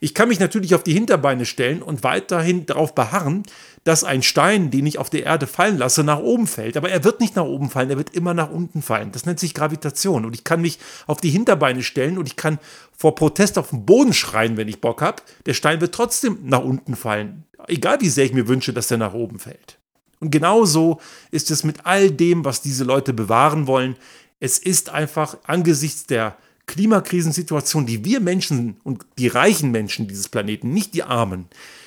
Ich 0.00 0.14
kann 0.14 0.28
mich 0.28 0.40
natürlich 0.40 0.74
auf 0.74 0.82
die 0.82 0.92
Hinterbeine 0.92 1.44
stellen 1.44 1.82
und 1.82 2.02
weiterhin 2.02 2.66
darauf 2.66 2.94
beharren, 2.94 3.42
dass 3.84 4.04
ein 4.04 4.22
Stein, 4.22 4.70
den 4.70 4.86
ich 4.86 4.98
auf 4.98 5.10
der 5.10 5.24
Erde 5.24 5.46
fallen 5.46 5.78
lasse, 5.78 6.04
nach 6.04 6.18
oben 6.18 6.46
fällt. 6.46 6.76
Aber 6.76 6.90
er 6.90 7.04
wird 7.04 7.20
nicht 7.20 7.36
nach 7.36 7.44
oben 7.44 7.70
fallen, 7.70 7.90
er 7.90 7.96
wird 7.96 8.14
immer 8.14 8.34
nach 8.34 8.50
unten 8.50 8.82
fallen. 8.82 9.12
Das 9.12 9.26
nennt 9.26 9.40
sich 9.40 9.54
Gravitation. 9.54 10.24
Und 10.24 10.34
ich 10.34 10.44
kann 10.44 10.60
mich 10.60 10.78
auf 11.06 11.20
die 11.20 11.30
Hinterbeine 11.30 11.82
stellen 11.82 12.18
und 12.18 12.26
ich 12.26 12.36
kann 12.36 12.58
vor 12.96 13.14
Protest 13.14 13.58
auf 13.58 13.70
den 13.70 13.86
Boden 13.86 14.12
schreien, 14.12 14.56
wenn 14.56 14.68
ich 14.68 14.80
Bock 14.80 15.02
habe. 15.02 15.22
Der 15.46 15.54
Stein 15.54 15.80
wird 15.80 15.94
trotzdem 15.94 16.38
nach 16.42 16.62
unten 16.62 16.94
fallen. 16.94 17.44
Egal 17.66 18.00
wie 18.00 18.08
sehr 18.08 18.24
ich 18.24 18.32
mir 18.32 18.48
wünsche, 18.48 18.72
dass 18.72 18.90
er 18.90 18.98
nach 18.98 19.14
oben 19.14 19.38
fällt. 19.38 19.78
Und 20.18 20.30
genauso 20.30 21.00
ist 21.30 21.50
es 21.50 21.64
mit 21.64 21.86
all 21.86 22.10
dem, 22.10 22.44
was 22.44 22.60
diese 22.60 22.84
Leute 22.84 23.14
bewahren 23.14 23.66
wollen. 23.66 23.96
Es 24.38 24.58
ist 24.58 24.90
einfach 24.90 25.38
angesichts 25.44 26.06
der 26.06 26.36
Klimakrisensituation, 26.70 27.84
die 27.84 28.04
wir 28.04 28.20
Menschen 28.20 28.76
und 28.84 29.04
die 29.18 29.26
reichen 29.26 29.72
Menschen 29.72 30.06
dieses 30.06 30.28
Planeten, 30.28 30.72
nicht 30.72 30.94
die 30.94 31.02
Armen, 31.02 31.46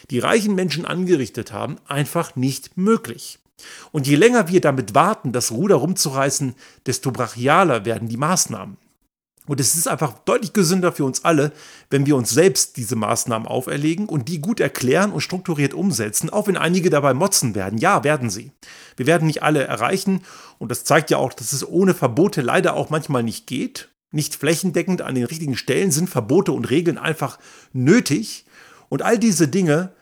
die 0.10 0.20
reichen 0.20 0.56
Menschen 0.56 0.86
angerichtet 0.86 1.54
haben, 1.54 1.78
einfach 1.88 2.36
nicht 2.36 2.76
möglich. 2.76 3.40
Und 3.94 4.08
je 4.08 4.18
länger 4.18 4.50
wir 4.50 4.60
damit 4.60 4.94
warten, 4.94 5.32
das 5.32 5.52
Ruder 5.52 5.76
rumzureißen, 5.76 6.54
desto 6.86 7.12
brachialer 7.12 7.86
werden 7.86 8.10
die 8.10 8.18
Maßnahmen. 8.18 8.76
Und 9.46 9.62
es 9.62 9.76
ist 9.76 9.88
einfach 9.88 10.20
deutlich 10.20 10.52
gesünder 10.52 10.92
für 10.92 11.06
uns 11.06 11.24
alle, 11.24 11.54
wenn 11.90 12.06
wir 12.06 12.18
uns 12.18 12.32
selbst 12.32 12.76
diese 12.76 12.98
Maßnahmen 12.98 13.48
auferlegen 13.48 14.10
und 14.10 14.28
die 14.28 14.42
gut 14.42 14.60
erklären 14.60 15.14
und 15.14 15.22
strukturiert 15.22 15.74
umsetzen, 15.74 16.30
auch 16.30 16.48
wenn 16.48 16.58
einige 16.58 16.90
dabei 16.90 17.14
motzen 17.14 17.56
werden. 17.56 17.80
Ja, 17.80 18.04
werden 18.04 18.30
sie. 18.30 18.52
Wir 18.98 19.06
werden 19.06 19.28
nicht 19.28 19.44
alle 19.44 19.64
erreichen 19.64 20.24
und 20.60 20.72
das 20.72 20.84
zeigt 20.84 21.10
ja 21.10 21.20
auch, 21.20 21.32
dass 21.32 21.54
es 21.54 21.66
ohne 21.66 21.94
Verbote 21.94 22.42
leider 22.42 22.74
auch 22.74 22.90
manchmal 22.90 23.24
nicht 23.24 23.48
geht 23.48 23.93
nicht 24.14 24.36
flächendeckend 24.36 25.02
an 25.02 25.16
den 25.16 25.26
richtigen 25.26 25.58
Stellen 25.58 25.92
sind 25.92 26.10
Verbote 26.10 26.52
und 26.52 26.70
Regeln 26.70 26.98
einfach 26.98 27.40
nötig. 27.74 28.46
Und 28.90 29.02
all 29.02 29.18
diese 29.18 29.48
Dinge 29.48 29.94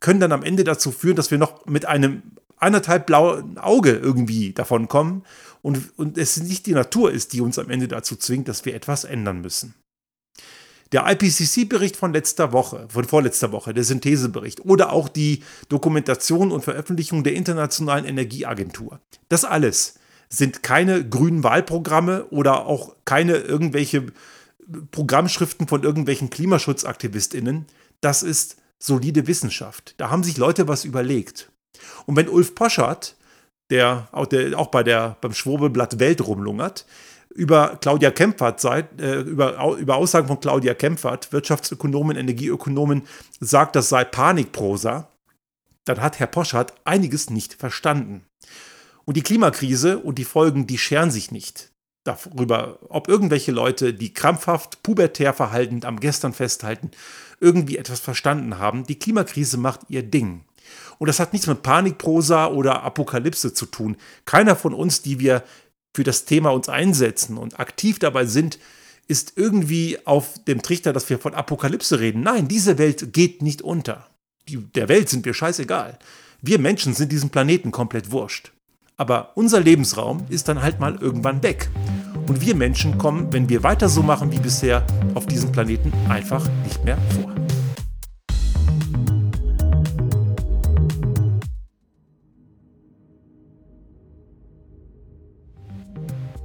können 0.00 0.20
dann 0.20 0.32
am 0.32 0.42
Ende 0.42 0.64
dazu 0.64 0.90
führen, 0.90 1.16
dass 1.16 1.30
wir 1.30 1.38
noch 1.38 1.66
mit 1.66 1.84
einem 1.84 2.22
anderthalb 2.56 3.06
blauen 3.06 3.58
Auge 3.58 3.90
irgendwie 3.90 4.52
davon 4.52 4.88
kommen 4.88 5.24
und, 5.62 5.98
und 5.98 6.16
es 6.16 6.40
nicht 6.42 6.66
die 6.66 6.72
Natur 6.72 7.10
ist, 7.10 7.32
die 7.32 7.40
uns 7.40 7.58
am 7.58 7.70
Ende 7.70 7.88
dazu 7.88 8.16
zwingt, 8.16 8.48
dass 8.48 8.64
wir 8.64 8.74
etwas 8.74 9.04
ändern 9.04 9.40
müssen. 9.40 9.74
Der 10.92 11.10
IPCC-Bericht 11.10 11.96
von 11.96 12.12
letzter 12.12 12.52
Woche, 12.52 12.86
von 12.88 13.04
vorletzter 13.04 13.50
Woche, 13.50 13.72
der 13.72 13.82
Synthesebericht 13.82 14.64
oder 14.64 14.92
auch 14.92 15.08
die 15.08 15.42
Dokumentation 15.70 16.52
und 16.52 16.64
Veröffentlichung 16.64 17.24
der 17.24 17.32
Internationalen 17.32 18.04
Energieagentur. 18.04 19.00
Das 19.28 19.44
alles 19.44 19.94
sind 20.32 20.62
keine 20.62 21.06
grünen 21.06 21.44
Wahlprogramme 21.44 22.24
oder 22.30 22.64
auch 22.66 22.96
keine 23.04 23.36
irgendwelche 23.36 24.06
Programmschriften 24.90 25.68
von 25.68 25.82
irgendwelchen 25.82 26.30
KlimaschutzaktivistInnen. 26.30 27.66
Das 28.00 28.22
ist 28.22 28.56
solide 28.78 29.26
Wissenschaft. 29.26 29.94
Da 29.98 30.08
haben 30.10 30.24
sich 30.24 30.38
Leute 30.38 30.68
was 30.68 30.86
überlegt. 30.86 31.52
Und 32.06 32.16
wenn 32.16 32.28
Ulf 32.28 32.54
Poschardt, 32.54 33.16
der 33.68 34.08
auch, 34.12 34.26
der 34.26 34.58
auch 34.58 34.68
bei 34.68 34.82
der, 34.82 35.16
beim 35.20 35.34
Schwurbelblatt 35.34 35.98
Welt 35.98 36.26
rumlungert, 36.26 36.86
über 37.34 37.78
Claudia 37.80 38.10
Kempfert 38.10 38.64
äh, 38.64 39.20
über, 39.20 39.76
über 39.76 39.96
Aussagen 39.96 40.28
von 40.28 40.40
Claudia 40.40 40.74
Kempfert, 40.74 41.32
Wirtschaftsökonomin, 41.32 42.16
Energieökonomin, 42.16 43.02
sagt, 43.40 43.76
das 43.76 43.90
sei 43.90 44.04
Panikprosa, 44.04 45.08
dann 45.84 46.00
hat 46.00 46.18
Herr 46.18 46.26
Poschardt 46.26 46.74
einiges 46.84 47.28
nicht 47.28 47.54
verstanden. 47.54 48.24
Und 49.04 49.16
die 49.16 49.22
Klimakrise 49.22 49.98
und 49.98 50.18
die 50.18 50.24
Folgen, 50.24 50.66
die 50.66 50.78
scheren 50.78 51.10
sich 51.10 51.30
nicht 51.30 51.72
darüber, 52.04 52.78
ob 52.88 53.08
irgendwelche 53.08 53.52
Leute, 53.52 53.94
die 53.94 54.12
krampfhaft, 54.12 54.82
pubertär 54.82 55.32
verhaltend 55.32 55.84
am 55.84 56.00
Gestern 56.00 56.32
festhalten, 56.32 56.90
irgendwie 57.40 57.76
etwas 57.76 58.00
verstanden 58.00 58.58
haben. 58.58 58.86
Die 58.86 58.98
Klimakrise 58.98 59.56
macht 59.56 59.80
ihr 59.88 60.02
Ding. 60.02 60.44
Und 60.98 61.08
das 61.08 61.20
hat 61.20 61.32
nichts 61.32 61.46
mit 61.46 61.62
Panikprosa 61.62 62.46
oder 62.46 62.82
Apokalypse 62.82 63.54
zu 63.54 63.66
tun. 63.66 63.96
Keiner 64.24 64.56
von 64.56 64.74
uns, 64.74 65.02
die 65.02 65.20
wir 65.20 65.44
für 65.94 66.04
das 66.04 66.24
Thema 66.24 66.50
uns 66.50 66.68
einsetzen 66.68 67.36
und 67.36 67.60
aktiv 67.60 67.98
dabei 67.98 68.24
sind, 68.24 68.58
ist 69.08 69.34
irgendwie 69.36 69.98
auf 70.06 70.42
dem 70.44 70.62
Trichter, 70.62 70.92
dass 70.92 71.10
wir 71.10 71.18
von 71.18 71.34
Apokalypse 71.34 72.00
reden. 72.00 72.22
Nein, 72.22 72.48
diese 72.48 72.78
Welt 72.78 73.12
geht 73.12 73.42
nicht 73.42 73.62
unter. 73.62 74.06
Die, 74.48 74.56
der 74.56 74.88
Welt 74.88 75.08
sind 75.08 75.24
wir 75.24 75.34
scheißegal. 75.34 75.98
Wir 76.40 76.58
Menschen 76.58 76.94
sind 76.94 77.12
diesem 77.12 77.30
Planeten 77.30 77.70
komplett 77.72 78.10
wurscht. 78.10 78.52
Aber 79.02 79.30
unser 79.34 79.58
Lebensraum 79.58 80.26
ist 80.28 80.46
dann 80.46 80.62
halt 80.62 80.78
mal 80.78 80.94
irgendwann 80.94 81.42
weg. 81.42 81.68
Und 82.28 82.40
wir 82.40 82.54
Menschen 82.54 82.98
kommen, 82.98 83.32
wenn 83.32 83.48
wir 83.48 83.64
weiter 83.64 83.88
so 83.88 84.00
machen 84.00 84.30
wie 84.30 84.38
bisher, 84.38 84.86
auf 85.14 85.26
diesem 85.26 85.50
Planeten 85.50 85.92
einfach 86.08 86.48
nicht 86.62 86.84
mehr 86.84 86.96
vor. 87.10 87.51